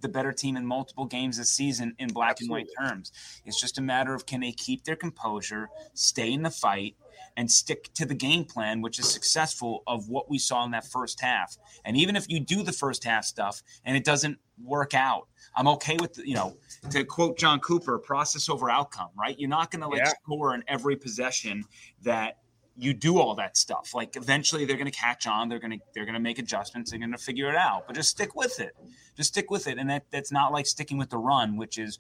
the 0.01 0.09
better 0.09 0.33
team 0.33 0.57
in 0.57 0.67
multiple 0.67 1.07
games 1.07 1.37
this 1.37 1.51
season 1.51 1.95
in 1.99 2.09
black 2.09 2.33
Absolutely. 2.33 2.61
and 2.61 2.69
white 2.69 2.89
terms. 2.89 3.13
It's 3.45 3.61
just 3.61 3.79
a 3.79 3.83
matter 3.83 4.15
of 4.15 4.27
can 4.27 4.41
they 4.41 4.53
keep 4.53 4.85
their 4.85 4.97
composure, 4.97 5.69
stay 5.95 6.33
in 6.33 6.43
the 6.43 6.51
fight, 6.51 6.97
and 7.37 7.51
stick 7.51 7.93
to 7.95 8.05
the 8.05 8.15
game 8.15 8.45
plan, 8.45 8.81
which 8.81 8.99
is 8.99 9.09
successful 9.09 9.83
of 9.87 10.09
what 10.09 10.31
we 10.31 10.39
saw 10.39 10.65
in 10.65 10.73
that 10.73 10.87
first 10.87 11.21
half. 11.21 11.57
And 11.85 11.97
even 11.97 12.17
if 12.17 12.29
you 12.29 12.41
do 12.41 12.63
the 12.63 12.73
first 12.73 13.05
half 13.05 13.25
stuff 13.25 13.63
and 13.85 13.97
it 13.97 14.05
doesn't 14.05 14.39
work 14.63 14.95
out, 14.95 15.29
I'm 15.57 15.69
okay 15.69 15.97
with 16.01 16.19
you 16.25 16.35
know 16.35 16.57
to 16.91 17.05
quote 17.05 17.39
John 17.39 17.61
Cooper, 17.61 17.99
process 17.99 18.49
over 18.49 18.71
outcome. 18.71 19.11
Right? 19.19 19.39
You're 19.39 19.49
not 19.49 19.71
going 19.71 19.83
to 19.83 19.89
like 19.89 19.99
yeah. 19.99 20.13
score 20.23 20.55
in 20.55 20.65
every 20.69 20.97
possession 20.97 21.65
that 22.03 22.39
you 22.81 22.95
do 22.95 23.19
all 23.19 23.35
that 23.35 23.57
stuff. 23.57 23.95
Like 23.95 24.17
eventually 24.17 24.65
they're 24.65 24.77
going 24.77 24.91
to 24.91 24.99
catch 24.99 25.27
on. 25.27 25.49
They're 25.49 25.59
going 25.59 25.79
to 25.79 25.79
they're 25.95 26.05
going 26.05 26.15
to 26.15 26.21
make 26.21 26.39
adjustments. 26.39 26.91
They're 26.91 26.99
going 26.99 27.13
to 27.13 27.19
figure 27.19 27.49
it 27.49 27.57
out. 27.57 27.87
But 27.87 27.97
just 27.97 28.11
stick 28.11 28.35
with 28.35 28.59
it. 28.61 28.75
Just 29.17 29.31
stick 29.31 29.51
with 29.51 29.67
it. 29.67 29.79
And 29.79 29.91
that 29.91 30.05
that's 30.11 30.33
not 30.33 30.53
like 30.53 30.67
sticking 30.67 30.99
with 30.99 31.11
the 31.11 31.19
run, 31.19 31.57
which 31.57 31.79
is 31.79 31.99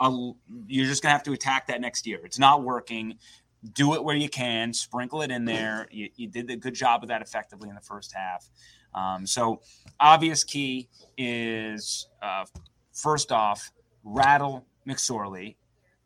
a, 0.00 0.10
you're 0.66 0.86
just 0.86 1.02
going 1.02 1.10
to 1.10 1.16
have 1.16 1.22
to 1.24 1.32
attack 1.32 1.66
that 1.68 1.80
next 1.80 2.06
year. 2.06 2.20
It's 2.24 2.38
not 2.38 2.62
working. 2.62 3.18
Do 3.72 3.94
it 3.94 4.04
where 4.04 4.16
you 4.16 4.28
can. 4.28 4.72
Sprinkle 4.72 5.22
it 5.22 5.30
in 5.30 5.44
there. 5.44 5.88
You, 5.90 6.08
you 6.16 6.28
did 6.28 6.50
a 6.50 6.56
good 6.56 6.74
job 6.74 7.02
of 7.02 7.08
that 7.08 7.22
effectively 7.22 7.68
in 7.68 7.74
the 7.74 7.80
first 7.80 8.12
half. 8.14 8.48
Um, 8.94 9.26
so 9.26 9.60
obvious 10.00 10.44
key 10.44 10.88
is 11.18 12.08
uh, 12.22 12.44
first 12.92 13.32
off 13.32 13.70
rattle 14.04 14.66
McSorley 14.86 15.56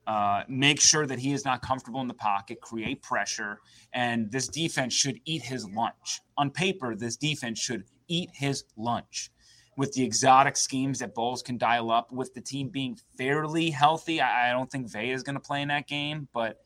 uh, 0.08 0.42
make 0.48 0.80
sure 0.80 1.06
that 1.06 1.18
he 1.18 1.34
is 1.34 1.44
not 1.44 1.60
comfortable 1.60 2.00
in 2.00 2.08
the 2.08 2.14
pocket, 2.14 2.62
create 2.62 3.02
pressure, 3.02 3.60
and 3.92 4.32
this 4.32 4.48
defense 4.48 4.94
should 4.94 5.20
eat 5.26 5.42
his 5.42 5.68
lunch. 5.68 6.22
On 6.38 6.50
paper, 6.50 6.96
this 6.96 7.18
defense 7.18 7.60
should 7.60 7.84
eat 8.08 8.30
his 8.32 8.64
lunch. 8.78 9.30
With 9.76 9.92
the 9.92 10.02
exotic 10.02 10.56
schemes 10.56 11.00
that 11.00 11.14
Bowles 11.14 11.42
can 11.42 11.58
dial 11.58 11.90
up, 11.90 12.10
with 12.10 12.32
the 12.32 12.40
team 12.40 12.70
being 12.70 12.98
fairly 13.18 13.68
healthy, 13.68 14.18
I, 14.18 14.48
I 14.48 14.52
don't 14.52 14.70
think 14.70 14.90
Vea 14.90 15.10
is 15.10 15.22
going 15.22 15.34
to 15.34 15.40
play 15.40 15.60
in 15.60 15.68
that 15.68 15.86
game. 15.86 16.26
But 16.32 16.56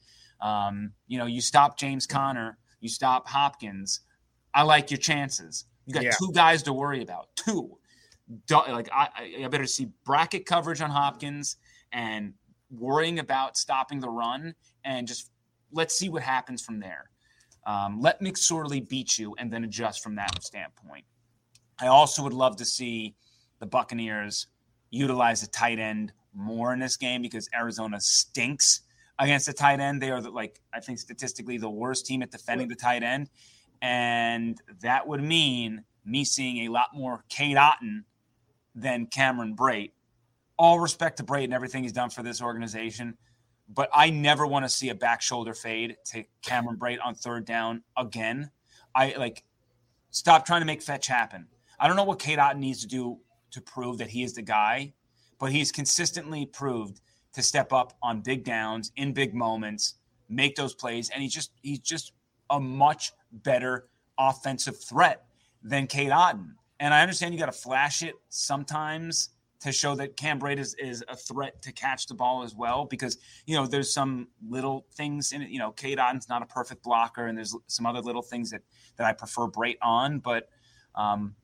um, 0.41 0.93
you 1.09 1.19
know, 1.19 1.27
you 1.27 1.41
stop 1.41 1.77
James 1.77 2.07
Conner, 2.07 2.59
you 2.81 2.89
stop 2.89 3.27
Hopkins. 3.27 4.03
I 4.55 4.63
like 4.63 4.93
your 4.93 4.99
chances. 4.99 5.65
You 5.87 5.95
got 5.95 6.05
yeah. 6.05 6.13
two 6.17 6.31
guys 6.33 6.63
to 6.63 6.73
worry 6.73 7.03
about. 7.03 7.27
Two. 7.35 7.77
Like 8.49 8.89
I, 8.93 9.09
I 9.45 9.49
better 9.49 9.67
see 9.67 9.89
bracket 10.05 10.47
coverage 10.47 10.81
on 10.81 10.91
Hopkins 10.91 11.57
and 11.93 12.35
worrying 12.77 13.19
about 13.19 13.57
stopping 13.57 14.01
the 14.01 14.09
run 14.09 14.55
and 14.85 15.07
just 15.07 15.31
let's 15.73 15.95
see 15.95 16.09
what 16.09 16.23
happens 16.23 16.63
from 16.63 16.81
there. 16.81 17.11
Um, 17.67 18.01
let 18.01 18.21
McSorley 18.21 18.87
beat 18.87 19.19
you 19.19 19.35
and 19.39 19.53
then 19.53 19.65
adjust 19.65 20.03
from 20.03 20.17
that 20.17 20.43
standpoint. 20.43 21.05
I 21.81 21.87
also 21.87 22.23
would 22.23 22.33
love 22.33 22.57
to 22.57 22.65
see 22.65 23.15
the 23.61 23.67
Buccaneers 23.67 24.49
utilize 24.91 25.43
a 25.43 25.49
tight 25.49 25.79
end 25.79 26.13
more 26.35 26.73
in 26.73 26.79
this 26.79 26.97
game 26.97 27.23
because 27.23 27.49
Arizona 27.55 28.01
stinks 28.01 28.83
against 29.19 29.47
the 29.47 29.53
tight 29.53 29.81
end. 29.81 30.03
They 30.03 30.11
are 30.11 30.21
the, 30.21 30.31
like 30.31 30.61
I 30.73 30.81
think 30.81 30.99
statistically 30.99 31.59
the 31.59 31.71
worst 31.71 32.07
team 32.07 32.23
at 32.23 32.31
defending 32.31 32.69
the 32.69 32.75
tight 32.75 33.03
end, 33.03 33.31
and 33.81 34.61
that 34.81 35.07
would 35.07 35.23
mean 35.23 35.85
me 36.05 36.25
seeing 36.25 36.67
a 36.67 36.69
lot 36.69 36.89
more 36.95 37.25
Cade 37.29 37.57
Otton 37.57 38.05
than 38.75 39.07
Cameron 39.07 39.55
Brate. 39.55 39.93
All 40.59 40.81
respect 40.81 41.17
to 41.19 41.25
Brate 41.25 41.45
and 41.45 41.55
everything 41.55 41.83
he's 41.83 41.93
done 41.93 42.11
for 42.11 42.23
this 42.23 42.43
organization, 42.43 43.17
but 43.69 43.89
I 43.95 44.11
never 44.11 44.47
want 44.47 44.65
to 44.65 44.69
see 44.69 44.91
a 44.91 44.95
back 44.95 45.23
shoulder 45.23 45.55
fade 45.55 45.97
to 46.07 46.25
Cameron 46.43 46.77
Brate 46.77 46.99
on 47.03 47.15
third 47.15 47.45
down 47.45 47.83
again. 47.97 48.51
I 48.95 49.15
like 49.17 49.45
stop 50.11 50.45
trying 50.47 50.61
to 50.61 50.67
make 50.67 50.83
fetch 50.83 51.07
happen. 51.07 51.47
I 51.81 51.89
don't 51.89 51.97
know 51.97 52.05
what 52.05 52.19
Cade 52.19 52.39
Otton 52.39 52.59
needs 52.59 52.81
to 52.83 52.87
do 52.87 53.19
to 53.51 53.61
prove 53.61 53.99
that 53.99 54.09
he 54.09 54.23
is 54.23 54.35
the 54.35 54.43
guy, 54.43 54.93
but 55.39 55.51
he's 55.51 55.73
consistently 55.73 56.47
proved 56.47 57.01
to 57.33 57.43
step 57.43 57.73
up 57.73 57.97
on 58.03 58.21
big 58.21 58.45
downs 58.45 58.93
in 58.97 59.13
big 59.13 59.35
moments, 59.35 59.95
make 60.29 60.55
those 60.55 60.75
plays, 60.75 61.11
and 61.11 61.23
he's 61.23 61.33
just 61.33 61.53
he's 61.63 61.81
just 61.81 62.13
a 62.51 62.61
much 62.61 63.13
better 63.33 63.89
offensive 64.19 64.79
threat 64.79 65.25
than 65.63 65.87
Cade 65.87 66.11
Otton. 66.11 66.55
And 66.81 66.93
I 66.93 67.01
understand 67.01 67.33
you 67.33 67.41
got 67.41 67.47
to 67.47 67.53
flash 67.53 68.03
it 68.03 68.15
sometimes 68.29 69.31
to 69.63 69.73
show 69.73 69.95
that 69.95 70.17
Cam 70.17 70.41
Brate 70.41 70.59
is, 70.59 70.75
is 70.75 71.05
a 71.09 71.17
threat 71.17 71.63
to 71.63 71.73
catch 71.73 72.07
the 72.07 72.15
ball 72.15 72.43
as 72.43 72.55
well, 72.55 72.85
because 72.85 73.19
you 73.47 73.57
know 73.57 73.67
there's 73.67 73.93
some 73.93 74.29
little 74.49 74.87
things 74.95 75.33
in 75.33 75.43
it. 75.43 75.51
You 75.51 75.59
know, 75.59 75.71
Cade 75.71 75.99
Otton's 75.99 76.29
not 76.29 76.43
a 76.43 76.47
perfect 76.47 76.83
blocker, 76.83 77.27
and 77.27 77.37
there's 77.37 77.57
some 77.69 77.87
other 77.87 78.01
little 78.01 78.23
things 78.23 78.51
that 78.51 78.63
that 78.97 79.07
I 79.07 79.13
prefer 79.13 79.47
Brate 79.47 79.79
on. 79.81 80.19
But 80.19 80.49
um, 80.95 81.35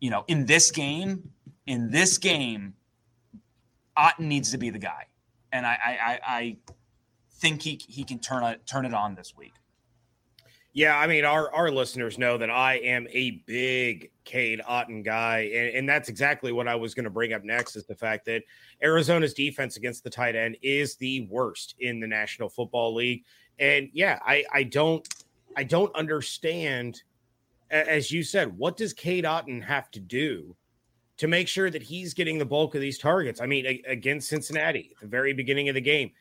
you 0.00 0.10
know, 0.10 0.24
in 0.28 0.46
this 0.46 0.70
game, 0.70 1.30
in 1.66 1.90
this 1.90 2.18
game, 2.18 2.74
Otton 3.96 4.26
needs 4.26 4.52
to 4.52 4.58
be 4.58 4.70
the 4.70 4.78
guy, 4.78 5.06
and 5.52 5.66
I 5.66 5.78
I, 5.84 6.20
I 6.26 6.56
think 7.32 7.62
he 7.62 7.80
he 7.88 8.04
can 8.04 8.20
turn 8.20 8.44
it 8.44 8.66
turn 8.66 8.86
it 8.86 8.94
on 8.94 9.14
this 9.14 9.36
week. 9.36 9.54
Yeah, 10.78 10.96
I 10.96 11.08
mean, 11.08 11.24
our 11.24 11.52
our 11.52 11.72
listeners 11.72 12.18
know 12.18 12.38
that 12.38 12.50
I 12.50 12.74
am 12.74 13.08
a 13.10 13.42
big 13.46 14.12
Cade 14.24 14.60
Otton 14.60 15.04
guy, 15.04 15.50
and, 15.52 15.74
and 15.74 15.88
that's 15.88 16.08
exactly 16.08 16.52
what 16.52 16.68
I 16.68 16.76
was 16.76 16.94
going 16.94 17.02
to 17.02 17.10
bring 17.10 17.32
up 17.32 17.42
next. 17.42 17.74
Is 17.74 17.84
the 17.84 17.96
fact 17.96 18.24
that 18.26 18.44
Arizona's 18.80 19.34
defense 19.34 19.76
against 19.76 20.04
the 20.04 20.10
tight 20.10 20.36
end 20.36 20.56
is 20.62 20.94
the 20.94 21.26
worst 21.32 21.74
in 21.80 21.98
the 21.98 22.06
National 22.06 22.48
Football 22.48 22.94
League, 22.94 23.24
and 23.58 23.88
yeah, 23.92 24.20
I 24.24 24.44
I 24.52 24.62
don't 24.62 25.04
I 25.56 25.64
don't 25.64 25.92
understand, 25.96 27.02
as 27.72 28.12
you 28.12 28.22
said, 28.22 28.56
what 28.56 28.76
does 28.76 28.92
Cade 28.92 29.24
Otton 29.24 29.60
have 29.64 29.90
to 29.90 29.98
do 29.98 30.54
to 31.16 31.26
make 31.26 31.48
sure 31.48 31.70
that 31.70 31.82
he's 31.82 32.14
getting 32.14 32.38
the 32.38 32.46
bulk 32.46 32.76
of 32.76 32.80
these 32.80 32.98
targets? 32.98 33.40
I 33.40 33.46
mean, 33.46 33.80
against 33.88 34.28
Cincinnati 34.28 34.92
at 34.94 35.00
the 35.00 35.08
very 35.08 35.32
beginning 35.32 35.68
of 35.68 35.74
the 35.74 35.80
game, 35.80 36.12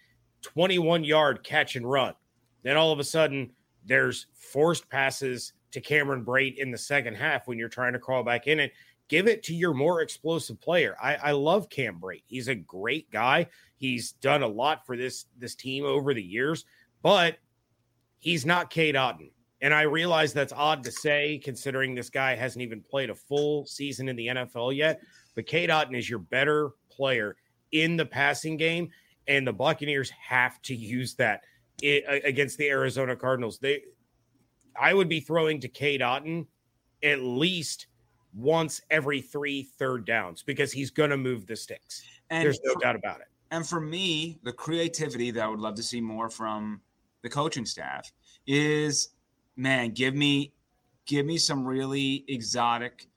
twenty 0.42 0.80
one 0.80 1.04
yard 1.04 1.44
catch 1.44 1.76
and 1.76 1.88
run, 1.88 2.16
then 2.64 2.76
all 2.76 2.92
of 2.92 2.98
a 2.98 3.04
sudden 3.04 3.52
there's 3.88 4.28
forced 4.34 4.90
passes 4.90 5.54
to 5.72 5.82
Cameron 5.82 6.24
Brate 6.24 6.58
in 6.58 6.72
the 6.72 6.78
second 6.78 7.16
half 7.16 7.48
when 7.48 7.58
you're 7.58 7.70
trying 7.70 7.94
to 7.94 8.00
crawl 8.00 8.24
back 8.24 8.48
in 8.48 8.60
it. 8.60 8.74
Give 9.08 9.28
it 9.28 9.44
to 9.44 9.56
your 9.56 9.74
more 9.74 10.02
explosive 10.02 10.60
player. 10.60 10.96
I, 11.02 11.16
I 11.16 11.32
love 11.32 11.70
Cam 11.70 12.00
Brate. 12.00 12.24
He's 12.28 12.50
a 12.50 12.56
great 12.56 13.10
guy. 13.10 13.48
He's 13.78 14.12
done 14.14 14.44
a 14.44 14.48
lot 14.48 14.86
for 14.86 14.98
this 14.98 15.26
this 15.38 15.56
team 15.56 15.86
over 15.86 16.14
the 16.14 16.24
years, 16.24 16.66
but 17.02 17.38
he's 18.20 18.46
not 18.46 18.70
Cade 18.70 18.96
Otton. 18.96 19.32
And 19.62 19.74
I 19.74 19.84
realize 19.84 20.34
that's 20.34 20.54
odd 20.54 20.84
to 20.84 20.92
say 20.92 21.40
considering 21.44 21.96
this 21.96 22.10
guy 22.10 22.36
hasn't 22.36 22.62
even 22.62 22.82
played 22.82 23.10
a 23.10 23.16
full 23.16 23.66
season 23.66 24.10
in 24.10 24.16
the 24.16 24.28
NFL 24.28 24.76
yet. 24.76 25.02
But 25.36 25.48
Cade 25.48 25.70
Otton 25.70 25.98
is 25.98 26.10
your 26.10 26.20
better 26.20 26.72
player 26.92 27.38
in 27.72 27.96
the 27.96 28.06
passing 28.06 28.58
game, 28.58 28.90
and 29.28 29.48
the 29.48 29.54
Buccaneers 29.54 30.10
have 30.10 30.62
to 30.64 30.76
use 30.76 31.16
that 31.16 31.44
it, 31.82 32.26
against 32.26 32.58
the 32.58 32.70
Arizona 32.70 33.16
Cardinals. 33.16 33.60
They, 33.60 33.84
I 34.80 34.94
would 34.94 35.10
be 35.10 35.20
throwing 35.20 35.60
to 35.62 35.68
Cade 35.68 36.02
Otton 36.02 36.48
at 37.04 37.22
least 37.22 37.88
once 38.34 38.82
every 38.90 39.22
three 39.22 39.64
third 39.64 40.06
downs 40.06 40.44
because 40.44 40.72
he's 40.72 40.92
going 40.92 41.10
to 41.10 41.18
move 41.18 41.48
the 41.48 41.56
sticks. 41.56 42.04
And 42.30 42.46
There's 42.46 42.60
no 42.64 42.74
for, 42.74 42.80
doubt 42.80 42.96
about 42.96 43.22
it. 43.22 43.28
And 43.52 43.66
for 43.66 43.80
me, 43.80 44.40
the 44.44 44.52
creativity 44.52 45.32
that 45.32 45.44
I 45.44 45.48
would 45.48 45.60
love 45.60 45.76
to 45.76 45.84
see 45.84 46.02
more 46.02 46.30
from 46.30 46.82
the 47.22 47.30
coaching 47.30 47.66
staff 47.66 48.12
is, 48.46 49.10
man, 49.56 49.92
give 49.92 50.16
me, 50.16 50.54
give 51.06 51.26
me 51.26 51.38
some 51.38 51.66
really 51.66 52.26
exotic 52.28 53.08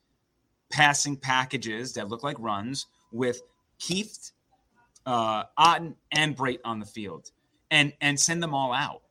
passing 0.71 1.17
packages 1.17 1.93
that 1.95 2.09
look 2.09 2.23
like 2.23 2.37
runs 2.39 2.87
with 3.13 3.43
Keith, 3.79 4.31
uh, 5.07 5.45
Otton, 5.59 5.95
and 6.13 6.37
Brate 6.37 6.61
on 6.65 6.79
the 6.79 6.87
field 6.87 7.33
and 7.71 7.93
and 8.01 8.19
send 8.19 8.43
them 8.43 8.55
all 8.55 8.73
out. 8.73 9.03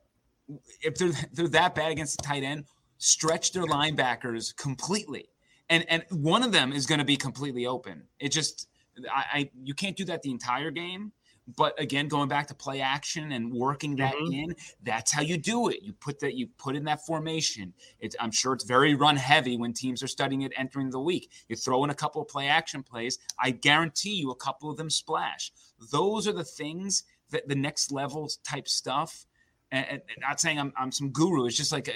If 0.81 0.95
they're 0.95 1.11
they're 1.33 1.47
that 1.49 1.75
bad 1.75 1.91
against 1.91 2.17
the 2.17 2.23
tight 2.23 2.43
end, 2.43 2.65
stretch 2.97 3.51
their 3.51 3.65
linebackers 3.65 4.55
completely, 4.55 5.29
and 5.69 5.85
and 5.89 6.03
one 6.11 6.43
of 6.43 6.51
them 6.51 6.71
is 6.71 6.85
going 6.85 6.99
to 6.99 7.05
be 7.05 7.17
completely 7.17 7.65
open. 7.65 8.03
It 8.19 8.29
just 8.29 8.67
I, 9.13 9.25
I 9.33 9.49
you 9.63 9.73
can't 9.73 9.95
do 9.95 10.05
that 10.05 10.21
the 10.21 10.31
entire 10.31 10.71
game. 10.71 11.11
But 11.55 11.79
again, 11.81 12.07
going 12.07 12.29
back 12.29 12.47
to 12.47 12.53
play 12.53 12.81
action 12.81 13.31
and 13.31 13.51
working 13.51 13.95
that 13.95 14.13
mm-hmm. 14.13 14.33
in, 14.33 14.55
that's 14.83 15.11
how 15.11 15.21
you 15.21 15.37
do 15.37 15.69
it. 15.69 15.81
You 15.81 15.93
put 15.93 16.19
that 16.19 16.35
you 16.35 16.47
put 16.57 16.75
in 16.75 16.83
that 16.85 17.05
formation. 17.05 17.73
It's, 17.99 18.15
I'm 18.19 18.31
sure 18.31 18.53
it's 18.53 18.65
very 18.65 18.93
run 18.93 19.15
heavy 19.15 19.57
when 19.57 19.73
teams 19.73 20.03
are 20.03 20.07
studying 20.07 20.43
it 20.43 20.53
entering 20.55 20.91
the 20.91 20.99
week. 20.99 21.31
You 21.47 21.55
throw 21.55 21.83
in 21.83 21.89
a 21.89 21.95
couple 21.95 22.21
of 22.21 22.27
play 22.27 22.47
action 22.47 22.83
plays. 22.83 23.17
I 23.39 23.51
guarantee 23.51 24.15
you 24.15 24.31
a 24.31 24.35
couple 24.35 24.69
of 24.69 24.77
them 24.77 24.89
splash. 24.89 25.51
Those 25.91 26.27
are 26.27 26.33
the 26.33 26.43
things 26.43 27.03
the, 27.29 27.43
the 27.47 27.55
next 27.55 27.91
level 27.91 28.29
type 28.43 28.67
stuff. 28.67 29.25
And, 29.71 29.85
and, 29.89 30.01
not 30.19 30.39
saying 30.39 30.59
I'm, 30.59 30.73
I'm 30.77 30.91
some 30.91 31.11
guru. 31.11 31.45
It's 31.45 31.57
just 31.57 31.71
like 31.71 31.87
a, 31.87 31.93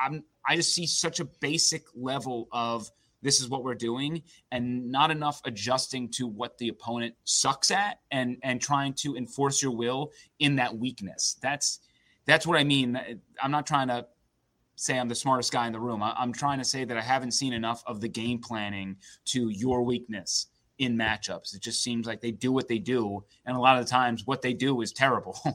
I'm. 0.00 0.24
I 0.48 0.56
just 0.56 0.72
see 0.72 0.86
such 0.86 1.20
a 1.20 1.24
basic 1.24 1.82
level 1.94 2.48
of 2.52 2.90
this 3.22 3.40
is 3.40 3.48
what 3.48 3.64
we're 3.64 3.74
doing, 3.74 4.22
and 4.52 4.90
not 4.90 5.10
enough 5.10 5.40
adjusting 5.44 6.10
to 6.12 6.28
what 6.28 6.56
the 6.58 6.68
opponent 6.68 7.16
sucks 7.24 7.72
at, 7.72 7.98
and 8.12 8.36
and 8.44 8.60
trying 8.60 8.92
to 8.94 9.16
enforce 9.16 9.60
your 9.60 9.72
will 9.72 10.12
in 10.38 10.56
that 10.56 10.76
weakness. 10.76 11.36
That's 11.42 11.80
that's 12.24 12.46
what 12.46 12.56
I 12.56 12.62
mean. 12.62 12.94
Uh, 12.94 13.14
I'm 13.42 13.50
not 13.50 13.66
trying 13.66 13.88
to 13.88 14.06
say 14.76 14.96
I'm 14.96 15.08
the 15.08 15.14
smartest 15.16 15.52
guy 15.52 15.66
in 15.66 15.72
the 15.72 15.80
room. 15.80 16.04
I, 16.04 16.14
I'm 16.16 16.32
trying 16.32 16.58
to 16.58 16.64
say 16.64 16.84
that 16.84 16.96
I 16.96 17.00
haven't 17.00 17.32
seen 17.32 17.52
enough 17.52 17.82
of 17.84 18.00
the 18.00 18.08
game 18.08 18.38
planning 18.38 18.96
to 19.26 19.48
your 19.48 19.82
weakness 19.82 20.46
in 20.78 20.96
matchups. 20.96 21.54
It 21.54 21.62
just 21.62 21.82
seems 21.82 22.06
like 22.06 22.20
they 22.20 22.30
do 22.30 22.52
what 22.52 22.68
they 22.68 22.78
do, 22.78 23.24
and 23.46 23.56
a 23.56 23.60
lot 23.60 23.78
of 23.78 23.84
the 23.84 23.90
times 23.90 24.26
what 24.26 24.42
they 24.42 24.52
do 24.52 24.80
is 24.80 24.92
terrible. 24.92 25.38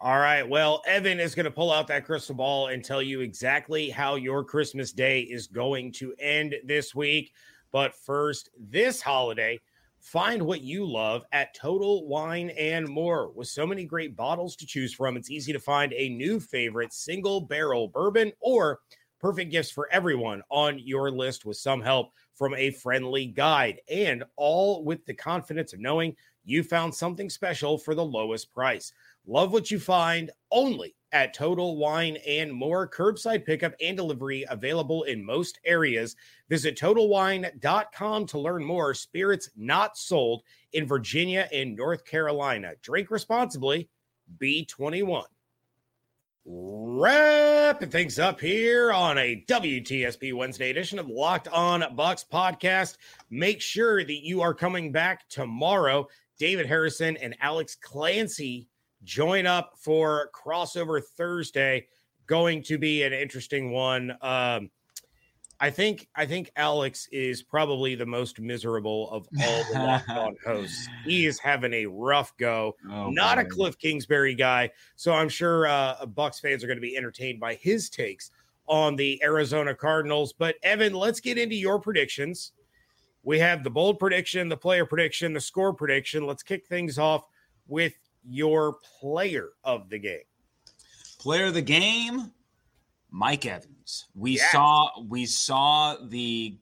All 0.00 0.18
right. 0.18 0.46
Well, 0.46 0.82
Evan 0.86 1.18
is 1.18 1.34
going 1.34 1.44
to 1.44 1.50
pull 1.50 1.72
out 1.72 1.86
that 1.86 2.04
crystal 2.04 2.34
ball 2.34 2.66
and 2.66 2.84
tell 2.84 3.00
you 3.00 3.20
exactly 3.20 3.88
how 3.88 4.16
your 4.16 4.44
Christmas 4.44 4.92
day 4.92 5.20
is 5.20 5.46
going 5.46 5.92
to 5.92 6.12
end 6.18 6.54
this 6.64 6.94
week. 6.94 7.32
But 7.72 7.94
first, 7.94 8.50
this 8.58 9.00
holiday, 9.00 9.60
find 10.00 10.42
what 10.42 10.60
you 10.60 10.84
love 10.84 11.24
at 11.32 11.54
Total 11.54 12.06
Wine 12.06 12.50
and 12.50 12.86
More. 12.86 13.30
With 13.30 13.48
so 13.48 13.66
many 13.66 13.86
great 13.86 14.14
bottles 14.14 14.56
to 14.56 14.66
choose 14.66 14.92
from, 14.92 15.16
it's 15.16 15.30
easy 15.30 15.54
to 15.54 15.58
find 15.58 15.94
a 15.94 16.10
new 16.10 16.38
favorite 16.38 16.92
single 16.92 17.40
barrel 17.40 17.88
bourbon 17.88 18.30
or 18.40 18.80
perfect 19.24 19.50
gifts 19.50 19.70
for 19.70 19.88
everyone 19.90 20.42
on 20.50 20.78
your 20.78 21.10
list 21.10 21.46
with 21.46 21.56
some 21.56 21.80
help 21.80 22.12
from 22.34 22.54
a 22.56 22.70
friendly 22.72 23.24
guide, 23.24 23.80
and 23.88 24.22
all 24.36 24.84
with 24.84 25.02
the 25.06 25.14
confidence 25.14 25.72
of 25.72 25.80
knowing 25.80 26.14
you 26.44 26.62
found 26.62 26.94
something 26.94 27.30
special 27.30 27.78
for 27.78 27.94
the 27.94 28.04
lowest 28.04 28.52
price. 28.52 28.92
Love 29.26 29.50
what 29.50 29.70
you 29.70 29.80
find 29.80 30.30
only 30.50 30.94
at 31.12 31.32
Total 31.32 31.78
Wine 31.78 32.18
and 32.28 32.52
More. 32.52 32.86
Curbside 32.86 33.46
pickup 33.46 33.72
and 33.80 33.96
delivery 33.96 34.44
available 34.50 35.04
in 35.04 35.24
most 35.24 35.58
areas. 35.64 36.16
Visit 36.50 36.76
totalwine.com 36.76 38.26
to 38.26 38.38
learn 38.38 38.62
more. 38.62 38.92
Spirits 38.92 39.48
not 39.56 39.96
sold 39.96 40.42
in 40.74 40.86
Virginia 40.86 41.48
and 41.50 41.74
North 41.74 42.04
Carolina. 42.04 42.72
Drink 42.82 43.10
responsibly. 43.10 43.88
B21 44.38 45.24
wrapping 46.46 47.90
things 47.90 48.18
up 48.18 48.40
here 48.40 48.92
on 48.92 49.16
a 49.16 49.44
WTSP 49.48 50.34
Wednesday 50.34 50.70
edition 50.70 50.98
of 50.98 51.08
Locked 51.08 51.48
On 51.48 51.80
Bucs 51.96 52.24
podcast. 52.30 52.98
Make 53.30 53.62
sure 53.62 54.04
that 54.04 54.24
you 54.24 54.42
are 54.42 54.52
coming 54.52 54.92
back 54.92 55.28
tomorrow. 55.28 56.06
David 56.38 56.66
Harrison 56.66 57.16
and 57.16 57.34
Alex 57.40 57.76
Clancy 57.80 58.68
join 59.04 59.46
up 59.46 59.72
for 59.78 60.30
crossover 60.34 61.02
Thursday. 61.16 61.86
Going 62.26 62.62
to 62.64 62.78
be 62.78 63.02
an 63.02 63.12
interesting 63.12 63.70
one. 63.70 64.14
Um, 64.20 64.70
I 65.64 65.70
think 65.70 66.08
I 66.14 66.26
think 66.26 66.52
Alex 66.56 67.08
is 67.10 67.42
probably 67.42 67.94
the 67.94 68.04
most 68.04 68.38
miserable 68.38 69.10
of 69.10 69.26
all 69.42 69.64
the 69.72 69.78
locked 69.78 70.10
on 70.10 70.36
hosts. 70.44 70.86
He 71.06 71.24
is 71.24 71.38
having 71.38 71.72
a 71.72 71.86
rough 71.86 72.36
go. 72.36 72.76
Oh, 72.90 73.08
Not 73.08 73.38
a 73.38 73.46
Cliff 73.46 73.78
Kingsbury 73.78 74.34
guy, 74.34 74.68
so 74.94 75.14
I'm 75.14 75.30
sure 75.30 75.66
uh, 75.66 76.04
Bucs 76.04 76.38
fans 76.38 76.62
are 76.62 76.66
going 76.66 76.76
to 76.76 76.82
be 76.82 76.98
entertained 76.98 77.40
by 77.40 77.54
his 77.54 77.88
takes 77.88 78.30
on 78.66 78.94
the 78.94 79.18
Arizona 79.24 79.74
Cardinals. 79.74 80.34
But 80.34 80.56
Evan, 80.62 80.92
let's 80.92 81.20
get 81.20 81.38
into 81.38 81.54
your 81.54 81.78
predictions. 81.78 82.52
We 83.22 83.38
have 83.38 83.64
the 83.64 83.70
bold 83.70 83.98
prediction, 83.98 84.50
the 84.50 84.58
player 84.58 84.84
prediction, 84.84 85.32
the 85.32 85.40
score 85.40 85.72
prediction. 85.72 86.26
Let's 86.26 86.42
kick 86.42 86.66
things 86.66 86.98
off 86.98 87.24
with 87.68 87.94
your 88.22 88.80
player 89.00 89.52
of 89.64 89.88
the 89.88 89.98
game. 89.98 90.24
Player 91.18 91.46
of 91.46 91.54
the 91.54 91.62
game. 91.62 92.33
Mike 93.14 93.46
Evans. 93.46 94.06
We 94.12 94.38
yeah. 94.38 94.50
saw 94.50 94.90
we 95.00 95.24
saw 95.24 95.96
the 96.02 96.58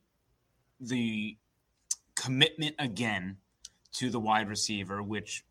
the 0.81 1.39
commitment 2.15 2.77
again 2.79 3.39
to 3.95 4.11
the 4.11 4.21
wide 4.21 4.51
receiver, 4.51 5.03
which 5.03 5.47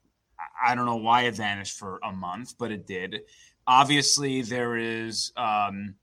I 0.64 0.76
don't 0.76 0.86
know 0.86 0.98
why 0.98 1.24
it 1.24 1.36
vanished 1.36 1.80
for 1.80 2.00
a 2.04 2.12
month, 2.12 2.54
but 2.60 2.72
it 2.72 2.86
did. 2.86 3.22
Obviously, 3.66 4.44
there 4.44 4.78
is 4.78 5.32
um, 5.38 5.96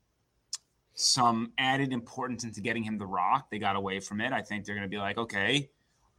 some 0.95 1.53
added 1.57 1.93
importance 1.93 2.43
into 2.43 2.59
getting 2.59 2.83
him 2.83 2.97
the 2.97 3.05
rock. 3.05 3.49
They 3.49 3.57
got 3.57 3.77
away 3.77 4.01
from 4.01 4.19
it. 4.19 4.33
I 4.33 4.41
think 4.41 4.65
they're 4.65 4.75
going 4.75 4.87
to 4.87 4.89
be 4.89 4.97
like, 4.97 5.17
okay, 5.17 5.69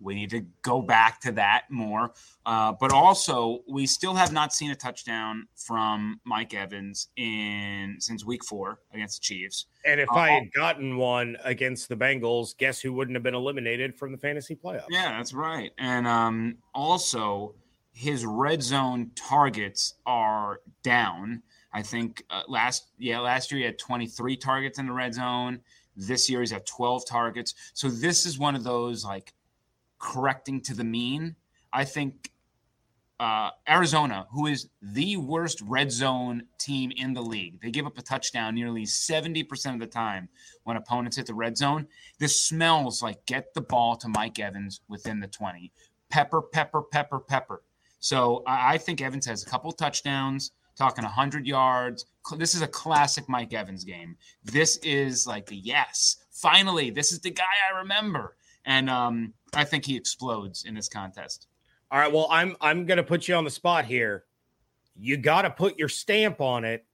we 0.00 0.14
need 0.14 0.30
to 0.30 0.44
go 0.62 0.80
back 0.80 1.20
to 1.20 1.32
that 1.32 1.64
more. 1.70 2.12
Uh, 2.46 2.72
but 2.72 2.92
also, 2.92 3.60
we 3.68 3.86
still 3.86 4.14
have 4.14 4.32
not 4.32 4.52
seen 4.52 4.70
a 4.70 4.74
touchdown 4.74 5.46
from 5.56 6.20
Mike 6.24 6.54
Evans 6.54 7.08
in 7.16 7.96
since 7.98 8.24
week 8.24 8.44
four 8.44 8.80
against 8.92 9.20
the 9.20 9.24
Chiefs. 9.24 9.66
And 9.84 10.00
if 10.00 10.08
uh, 10.10 10.16
I 10.16 10.30
had 10.30 10.52
gotten 10.52 10.96
one 10.96 11.36
against 11.44 11.88
the 11.88 11.96
Bengals, 11.96 12.56
guess 12.56 12.80
who 12.80 12.92
wouldn't 12.92 13.14
have 13.14 13.22
been 13.22 13.34
eliminated 13.34 13.96
from 13.96 14.12
the 14.12 14.18
fantasy 14.18 14.56
playoffs? 14.56 14.86
Yeah, 14.88 15.16
that's 15.16 15.34
right. 15.34 15.70
And 15.78 16.06
um, 16.06 16.56
also, 16.74 17.54
his 17.92 18.24
red 18.24 18.62
zone 18.62 19.10
targets 19.14 19.94
are 20.06 20.60
down. 20.82 21.42
I 21.72 21.82
think 21.82 22.24
uh, 22.30 22.42
last 22.48 22.88
yeah 22.98 23.20
last 23.20 23.52
year 23.52 23.58
he 23.60 23.64
had 23.64 23.78
23 23.78 24.36
targets 24.36 24.78
in 24.78 24.86
the 24.86 24.92
red 24.92 25.14
zone. 25.14 25.60
This 25.96 26.30
year 26.30 26.40
he's 26.40 26.52
at 26.52 26.66
12 26.66 27.06
targets. 27.06 27.54
So 27.74 27.88
this 27.88 28.26
is 28.26 28.38
one 28.38 28.56
of 28.56 28.64
those 28.64 29.04
like 29.04 29.32
correcting 30.00 30.60
to 30.62 30.74
the 30.74 30.82
mean. 30.84 31.36
I 31.72 31.84
think 31.84 32.32
uh, 33.20 33.50
Arizona, 33.68 34.26
who 34.32 34.46
is 34.46 34.70
the 34.80 35.18
worst 35.18 35.60
red 35.60 35.92
zone 35.92 36.42
team 36.58 36.90
in 36.96 37.12
the 37.12 37.22
league, 37.22 37.60
they 37.60 37.70
give 37.70 37.86
up 37.86 37.98
a 37.98 38.02
touchdown 38.02 38.54
nearly 38.54 38.84
70% 38.84 39.74
of 39.74 39.78
the 39.78 39.86
time 39.86 40.28
when 40.64 40.78
opponents 40.78 41.18
hit 41.18 41.26
the 41.26 41.34
red 41.34 41.56
zone. 41.56 41.86
This 42.18 42.40
smells 42.40 43.02
like 43.02 43.24
get 43.26 43.52
the 43.54 43.60
ball 43.60 43.94
to 43.96 44.08
Mike 44.08 44.40
Evans 44.40 44.80
within 44.88 45.20
the 45.20 45.28
20. 45.28 45.70
Pepper, 46.08 46.42
pepper, 46.42 46.82
pepper, 46.82 47.20
pepper. 47.20 47.62
So 48.00 48.42
I 48.46 48.78
think 48.78 49.02
Evans 49.02 49.26
has 49.26 49.42
a 49.42 49.46
couple 49.46 49.70
touchdowns, 49.70 50.52
talking 50.74 51.04
100 51.04 51.46
yards. 51.46 52.06
This 52.38 52.54
is 52.54 52.62
a 52.62 52.66
classic 52.66 53.28
Mike 53.28 53.52
Evans 53.52 53.84
game. 53.84 54.16
This 54.42 54.78
is 54.78 55.26
like 55.26 55.44
the 55.44 55.56
yes, 55.56 56.16
finally, 56.32 56.90
this 56.90 57.12
is 57.12 57.20
the 57.20 57.30
guy 57.30 57.44
I 57.70 57.78
remember 57.80 58.34
and 58.64 58.90
um, 58.90 59.32
I 59.54 59.64
think 59.64 59.84
he 59.84 59.96
explodes 59.96 60.64
in 60.64 60.74
this 60.74 60.88
contest. 60.88 61.48
All 61.90 61.98
right, 61.98 62.12
well, 62.12 62.28
I'm 62.30 62.56
I'm 62.60 62.86
gonna 62.86 63.02
put 63.02 63.28
you 63.28 63.34
on 63.34 63.44
the 63.44 63.50
spot 63.50 63.84
here. 63.84 64.24
You 64.96 65.16
got 65.16 65.42
to 65.42 65.50
put 65.50 65.78
your 65.78 65.88
stamp 65.88 66.40
on 66.40 66.64
it. 66.64 66.84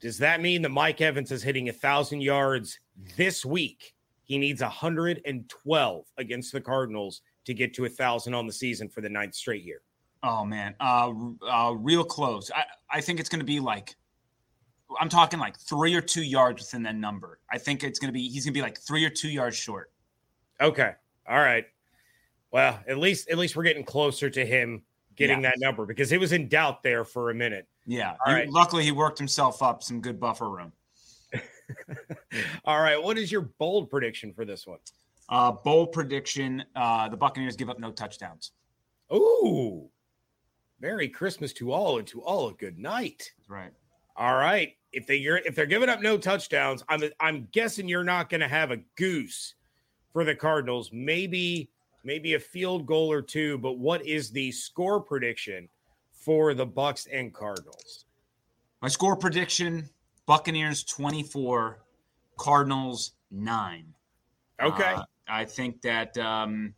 Does 0.00 0.18
that 0.18 0.40
mean 0.40 0.62
that 0.62 0.68
Mike 0.70 1.00
Evans 1.00 1.32
is 1.32 1.42
hitting 1.42 1.68
a 1.68 1.72
thousand 1.72 2.20
yards 2.20 2.78
this 3.16 3.44
week? 3.44 3.94
He 4.24 4.38
needs 4.38 4.60
112 4.60 6.04
against 6.18 6.52
the 6.52 6.60
Cardinals 6.60 7.22
to 7.46 7.54
get 7.54 7.74
to 7.74 7.86
a 7.86 7.88
thousand 7.88 8.34
on 8.34 8.46
the 8.46 8.52
season 8.52 8.88
for 8.88 9.00
the 9.00 9.08
ninth 9.08 9.34
straight 9.34 9.64
year. 9.64 9.80
Oh 10.22 10.44
man, 10.44 10.74
uh, 10.80 11.12
uh 11.50 11.74
real 11.76 12.04
close. 12.04 12.50
I 12.54 12.64
I 12.90 13.00
think 13.00 13.20
it's 13.20 13.28
going 13.28 13.40
to 13.40 13.46
be 13.46 13.58
like 13.58 13.96
I'm 15.00 15.08
talking 15.08 15.38
like 15.38 15.58
three 15.58 15.94
or 15.94 16.00
two 16.00 16.22
yards 16.22 16.62
within 16.62 16.82
that 16.84 16.94
number. 16.94 17.40
I 17.50 17.58
think 17.58 17.84
it's 17.84 17.98
going 17.98 18.08
to 18.08 18.12
be 18.12 18.28
he's 18.28 18.44
going 18.44 18.54
to 18.54 18.58
be 18.58 18.62
like 18.62 18.78
three 18.80 19.04
or 19.04 19.10
two 19.10 19.28
yards 19.28 19.56
short. 19.56 19.90
Okay. 20.60 20.92
All 21.28 21.38
right. 21.38 21.66
Well, 22.50 22.80
at 22.88 22.98
least 22.98 23.28
at 23.28 23.38
least 23.38 23.56
we're 23.56 23.64
getting 23.64 23.84
closer 23.84 24.30
to 24.30 24.46
him 24.46 24.82
getting 25.16 25.42
that 25.42 25.56
number 25.58 25.84
because 25.84 26.12
it 26.12 26.20
was 26.20 26.32
in 26.32 26.48
doubt 26.48 26.82
there 26.82 27.04
for 27.04 27.30
a 27.30 27.34
minute. 27.34 27.66
Yeah. 27.86 28.14
All 28.24 28.32
right. 28.32 28.48
Luckily, 28.48 28.84
he 28.84 28.92
worked 28.92 29.18
himself 29.18 29.62
up 29.62 29.82
some 29.82 30.00
good 30.00 30.18
buffer 30.18 30.48
room. 30.48 30.72
All 32.64 32.80
right. 32.80 33.02
What 33.02 33.18
is 33.18 33.30
your 33.30 33.42
bold 33.42 33.90
prediction 33.90 34.32
for 34.32 34.44
this 34.44 34.66
one? 34.66 34.78
Uh, 35.28 35.52
bold 35.52 35.92
prediction: 35.92 36.64
uh, 36.74 37.08
the 37.08 37.16
Buccaneers 37.16 37.56
give 37.56 37.68
up 37.68 37.78
no 37.78 37.90
touchdowns. 37.90 38.52
Ooh, 39.12 39.90
Merry 40.80 41.08
Christmas 41.08 41.52
to 41.54 41.72
all, 41.72 41.98
and 41.98 42.06
to 42.08 42.22
all 42.22 42.48
a 42.48 42.54
good 42.54 42.78
night. 42.78 43.32
That's 43.38 43.50
right. 43.50 43.72
All 44.16 44.36
right. 44.36 44.74
If 44.92 45.06
they're 45.06 45.38
if 45.38 45.54
they're 45.54 45.66
giving 45.66 45.90
up 45.90 46.00
no 46.00 46.16
touchdowns, 46.16 46.82
I'm 46.88 47.02
I'm 47.20 47.48
guessing 47.52 47.88
you're 47.88 48.04
not 48.04 48.30
going 48.30 48.40
to 48.40 48.48
have 48.48 48.70
a 48.70 48.78
goose 48.96 49.54
for 50.12 50.24
the 50.24 50.34
Cardinals. 50.34 50.90
Maybe 50.92 51.70
maybe 52.04 52.34
a 52.34 52.40
field 52.40 52.86
goal 52.86 53.10
or 53.10 53.22
two, 53.22 53.58
but 53.58 53.78
what 53.78 54.04
is 54.06 54.30
the 54.30 54.50
score 54.52 55.00
prediction 55.00 55.68
for 56.12 56.54
the 56.54 56.66
Bucs 56.66 57.06
and 57.12 57.32
Cardinals? 57.32 58.06
My 58.82 58.88
score 58.88 59.16
prediction: 59.16 59.88
Buccaneers 60.26 60.84
24, 60.84 61.80
Cardinals 62.36 63.12
9. 63.30 63.84
Okay. 64.62 64.94
Uh, 64.94 65.02
I 65.28 65.44
think 65.44 65.82
that 65.82 66.16
um, 66.18 66.74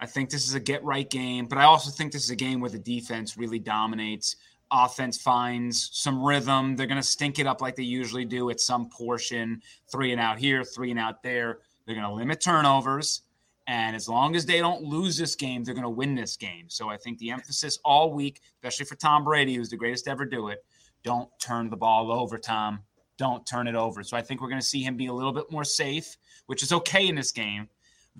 I 0.00 0.06
think 0.06 0.30
this 0.30 0.46
is 0.46 0.54
a 0.54 0.60
get 0.60 0.82
right 0.84 1.08
game, 1.08 1.46
but 1.46 1.58
I 1.58 1.64
also 1.64 1.90
think 1.90 2.12
this 2.12 2.24
is 2.24 2.30
a 2.30 2.36
game 2.36 2.60
where 2.60 2.70
the 2.70 2.78
defense 2.78 3.36
really 3.36 3.58
dominates. 3.58 4.36
Offense 4.70 5.20
finds 5.20 5.90
some 5.92 6.22
rhythm. 6.22 6.76
They're 6.76 6.86
going 6.86 7.00
to 7.00 7.06
stink 7.06 7.38
it 7.38 7.46
up 7.46 7.60
like 7.60 7.74
they 7.74 7.82
usually 7.82 8.24
do 8.24 8.50
at 8.50 8.60
some 8.60 8.88
portion. 8.90 9.62
Three 9.90 10.12
and 10.12 10.20
out 10.20 10.38
here, 10.38 10.62
three 10.62 10.90
and 10.90 11.00
out 11.00 11.22
there. 11.22 11.60
They're 11.88 11.96
going 11.96 12.06
to 12.06 12.14
limit 12.14 12.42
turnovers. 12.42 13.22
And 13.66 13.96
as 13.96 14.10
long 14.10 14.36
as 14.36 14.44
they 14.44 14.58
don't 14.58 14.82
lose 14.82 15.16
this 15.16 15.34
game, 15.34 15.64
they're 15.64 15.72
going 15.72 15.84
to 15.84 15.88
win 15.88 16.14
this 16.14 16.36
game. 16.36 16.66
So 16.68 16.90
I 16.90 16.98
think 16.98 17.16
the 17.16 17.30
emphasis 17.30 17.78
all 17.82 18.12
week, 18.12 18.42
especially 18.56 18.84
for 18.84 18.94
Tom 18.94 19.24
Brady, 19.24 19.54
who's 19.54 19.70
the 19.70 19.78
greatest 19.78 20.04
to 20.04 20.10
ever 20.10 20.26
do 20.26 20.48
it, 20.48 20.62
don't 21.02 21.30
turn 21.40 21.70
the 21.70 21.78
ball 21.78 22.12
over, 22.12 22.36
Tom. 22.36 22.80
Don't 23.16 23.46
turn 23.46 23.66
it 23.66 23.74
over. 23.74 24.02
So 24.02 24.18
I 24.18 24.22
think 24.22 24.42
we're 24.42 24.50
going 24.50 24.60
to 24.60 24.66
see 24.66 24.82
him 24.82 24.98
be 24.98 25.06
a 25.06 25.12
little 25.14 25.32
bit 25.32 25.50
more 25.50 25.64
safe, 25.64 26.18
which 26.44 26.62
is 26.62 26.72
okay 26.72 27.08
in 27.08 27.14
this 27.14 27.32
game. 27.32 27.68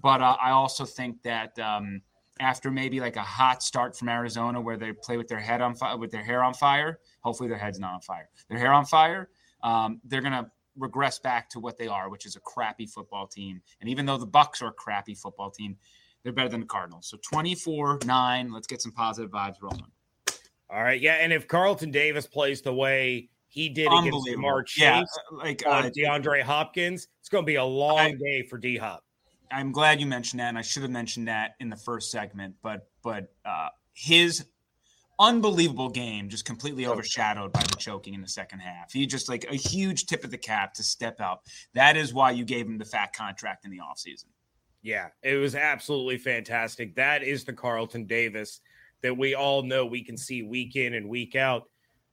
But 0.01 0.23
uh, 0.23 0.39
I 0.41 0.51
also 0.53 0.87
think 0.87 1.23
that 1.25 1.59
um, 1.59 2.01
after 2.41 2.71
maybe 2.71 3.01
like 3.01 3.17
a 3.17 3.23
hot 3.23 3.63
start 3.63 3.99
from 3.99 4.09
Arizona, 4.09 4.63
where 4.63 4.79
they 4.79 4.93
play 4.93 5.19
with 5.19 5.29
their 5.29 5.41
head 5.41 5.61
on 5.61 5.75
fire, 5.75 5.99
with 5.99 6.11
their 6.11 6.25
hair 6.25 6.43
on 6.43 6.55
fire, 6.55 7.01
hopefully 7.21 7.51
their 7.51 7.59
head's 7.59 7.79
not 7.79 7.93
on 7.93 8.01
fire, 8.01 8.31
their 8.49 8.59
hair 8.59 8.73
on 8.73 8.87
fire, 8.87 9.29
um, 9.63 10.01
they're 10.05 10.23
going 10.23 10.33
to 10.33 10.51
regress 10.79 11.19
back 11.19 11.51
to 11.51 11.61
what 11.61 11.79
they 11.79 11.89
are, 11.89 12.09
which 12.09 12.27
is 12.27 12.37
a 12.37 12.41
crappy 12.41 12.87
football 12.87 13.27
team. 13.27 13.61
And 13.81 13.89
even 13.89 14.07
though 14.07 14.17
the 14.17 14.27
Bucs 14.27 14.63
are 14.63 14.69
a 14.69 14.73
crappy 14.73 15.15
football 15.15 15.51
team, 15.51 15.77
they're 16.23 16.33
better 16.33 16.49
than 16.49 16.61
the 16.61 16.67
Cardinals. 16.67 17.09
So 17.09 17.19
24-9, 17.33 18.53
let's 18.53 18.67
get 18.67 18.83
some 18.83 18.93
positive 18.93 19.31
vibes 19.31 19.57
rolling. 19.61 19.91
All 20.71 20.83
right, 20.83 21.01
yeah, 21.01 21.15
and 21.15 21.33
if 21.33 21.49
Carlton 21.49 21.91
Davis 21.91 22.27
plays 22.27 22.61
the 22.61 22.75
way 22.75 23.31
he 23.47 23.71
did 23.71 23.87
against 23.87 24.29
Ja'Marr 24.29 24.67
Chase, 24.67 24.83
yeah, 24.83 25.03
like 25.33 25.67
uh, 25.67 25.89
DeAndre 25.89 26.43
Hopkins, 26.43 27.09
it's 27.21 27.31
going 27.31 27.43
to 27.43 27.47
be 27.47 27.55
a 27.55 27.65
long 27.65 27.99
I, 27.99 28.13
day 28.13 28.43
for 28.43 28.59
D 28.59 28.77
Hop. 28.77 29.03
I'm 29.51 29.73
glad 29.73 29.99
you 29.99 30.07
mentioned 30.07 30.41
that, 30.41 30.49
and 30.49 30.59
I 30.59 30.63
should 30.63 30.83
have 30.83 30.91
mentioned 30.91 31.29
that 31.29 31.53
in 31.59 31.71
the 31.71 31.77
first 31.77 32.11
segment. 32.11 32.55
But 32.63 32.87
but 33.03 33.33
uh, 33.47 33.69
his 33.95 34.45
unbelievable 35.21 35.89
game 35.89 36.29
just 36.29 36.45
completely 36.45 36.87
oh. 36.87 36.93
overshadowed 36.93 37.53
by 37.53 37.63
the 37.63 37.77
choking 37.77 38.15
in 38.15 38.23
the 38.23 38.29
second 38.29 38.61
half. 38.61 38.93
He 38.93 39.07
just 39.07 39.29
like 39.29 39.45
a 39.51 39.55
huge 39.55 40.07
tip 40.07 40.25
of 40.25 40.31
the 40.31 40.39
cap 40.39 40.75
to 40.75 40.83
step 40.83 41.21
up. 41.21 41.45
That 41.75 41.97
is 41.97 42.15
why 42.15 42.33
you 42.33 42.45
gave 42.45 42.67
him 42.67 42.79
the 42.79 42.85
fat 42.85 43.13
contract 43.13 43.65
in 43.65 43.71
the 43.71 43.79
offseason. 43.79 44.27
Yeah, 44.83 45.09
it 45.23 45.37
was 45.37 45.55
absolutely 45.55 46.19
fantastic. 46.19 46.95
That 46.95 47.23
is 47.23 47.45
the 47.45 47.53
Carlton 47.53 48.07
Davis 48.07 48.61
that 49.03 49.17
we 49.17 49.35
all 49.35 49.63
know 49.63 49.87
we 49.87 50.05
can 50.05 50.17
see 50.17 50.43
week 50.43 50.77
in 50.77 50.95
and 50.95 51.09
week 51.09 51.35
out. 51.35 51.65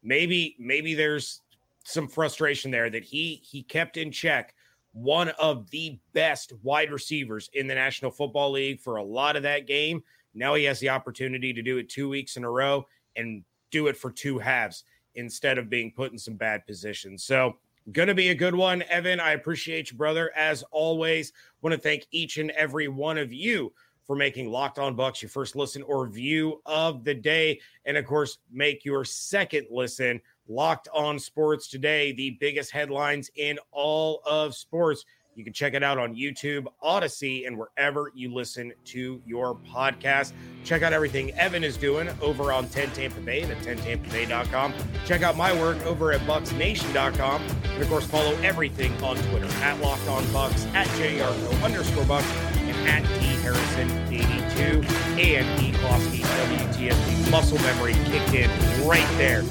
Maybe 0.03 0.55
maybe 0.59 0.93
there's 0.93 1.41
some 1.85 2.07
frustration 2.07 2.71
there 2.71 2.89
that 2.89 3.03
he 3.03 3.41
he 3.43 3.63
kept 3.63 3.97
in 3.97 4.11
check 4.11 4.53
one 4.93 5.29
of 5.39 5.69
the 5.71 5.99
best 6.13 6.53
wide 6.63 6.91
receivers 6.91 7.49
in 7.53 7.67
the 7.67 7.75
National 7.75 8.11
Football 8.11 8.51
League 8.51 8.79
for 8.79 8.95
a 8.95 9.03
lot 9.03 9.35
of 9.35 9.43
that 9.43 9.67
game. 9.67 10.01
Now 10.33 10.53
he 10.53 10.63
has 10.65 10.79
the 10.79 10.89
opportunity 10.89 11.53
to 11.53 11.61
do 11.61 11.77
it 11.77 11.89
two 11.89 12.09
weeks 12.09 12.37
in 12.37 12.43
a 12.43 12.49
row 12.49 12.85
and 13.15 13.43
do 13.71 13.87
it 13.87 13.97
for 13.97 14.11
two 14.11 14.39
halves 14.39 14.83
instead 15.15 15.57
of 15.57 15.69
being 15.69 15.91
put 15.91 16.11
in 16.11 16.17
some 16.17 16.35
bad 16.35 16.65
positions. 16.65 17.23
So, 17.23 17.57
going 17.91 18.07
to 18.07 18.15
be 18.15 18.29
a 18.29 18.35
good 18.35 18.55
one. 18.55 18.83
Evan, 18.83 19.19
I 19.19 19.33
appreciate 19.33 19.91
you, 19.91 19.97
brother. 19.97 20.31
As 20.35 20.63
always, 20.71 21.33
want 21.61 21.75
to 21.75 21.79
thank 21.79 22.07
each 22.11 22.37
and 22.37 22.51
every 22.51 22.87
one 22.87 23.17
of 23.17 23.31
you 23.31 23.71
for 24.05 24.15
making 24.15 24.51
Locked 24.51 24.79
On 24.79 24.95
Bucs 24.95 25.21
your 25.21 25.29
first 25.29 25.55
listen 25.55 25.81
or 25.83 26.07
view 26.07 26.61
of 26.65 27.03
the 27.03 27.13
day. 27.13 27.59
And 27.85 27.97
of 27.97 28.05
course, 28.05 28.37
make 28.51 28.85
your 28.85 29.03
second 29.03 29.67
listen 29.71 30.21
Locked 30.47 30.87
On 30.93 31.17
Sports 31.17 31.67
today, 31.67 32.11
the 32.11 32.37
biggest 32.39 32.71
headlines 32.71 33.31
in 33.35 33.57
all 33.71 34.21
of 34.25 34.55
sports. 34.55 35.05
You 35.35 35.43
can 35.43 35.51
check 35.51 35.73
it 35.73 35.83
out 35.83 35.97
on 35.97 36.15
YouTube, 36.15 36.65
Audacy, 36.81 37.45
and 37.45 37.57
wherever 37.57 38.09
you 38.15 38.33
listen 38.33 38.71
to 38.85 39.21
your 39.25 39.55
podcast. 39.55 40.31
Check 40.63 40.81
out 40.81 40.93
everything 40.93 41.31
Evan 41.33 41.63
is 41.63 41.75
doing 41.75 42.09
over 42.21 42.53
on 42.53 42.69
10 42.69 42.91
Tampa 42.91 43.19
Bay 43.19 43.43
at 43.43 43.57
10tampabay.com. 43.57 44.73
Check 45.05 45.23
out 45.23 45.35
my 45.35 45.53
work 45.53 45.85
over 45.85 46.13
at 46.13 46.21
bucsnation.com. 46.21 47.41
And 47.41 47.83
of 47.83 47.89
course, 47.89 48.05
follow 48.05 48.33
everything 48.37 48.91
on 49.03 49.17
Twitter 49.17 49.47
at 49.61 49.79
Locked 49.81 50.07
On 50.07 50.23
Bucs, 50.25 50.73
at 50.73 50.87
JYarcho 50.87 51.63
underscore 51.63 52.05
Bucs, 52.05 52.23
and 52.57 52.87
at 52.87 53.03
D 53.19 53.25
Harrison 53.41 53.91
82 54.07 54.81
and 55.21 55.61
E 55.61 55.71
Klosky 55.73 56.21
WTSP. 56.21 57.29
Muscle 57.29 57.59
memory 57.59 57.93
kicked 58.05 58.33
in 58.33 58.49
right 58.87 59.07
there 59.17 59.43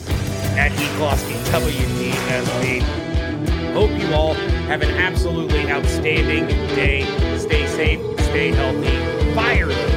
at 0.56 0.72
E 0.72 0.86
Klosky 0.96 1.34
WTSP. 1.52 3.13
Hope 3.72 3.90
you 3.98 4.12
all 4.14 4.34
have 4.68 4.82
an 4.82 4.90
absolutely 4.90 5.70
outstanding 5.70 6.46
day. 6.74 7.02
Stay 7.38 7.66
safe, 7.66 8.00
stay 8.20 8.48
healthy, 8.52 9.34
fire 9.34 9.93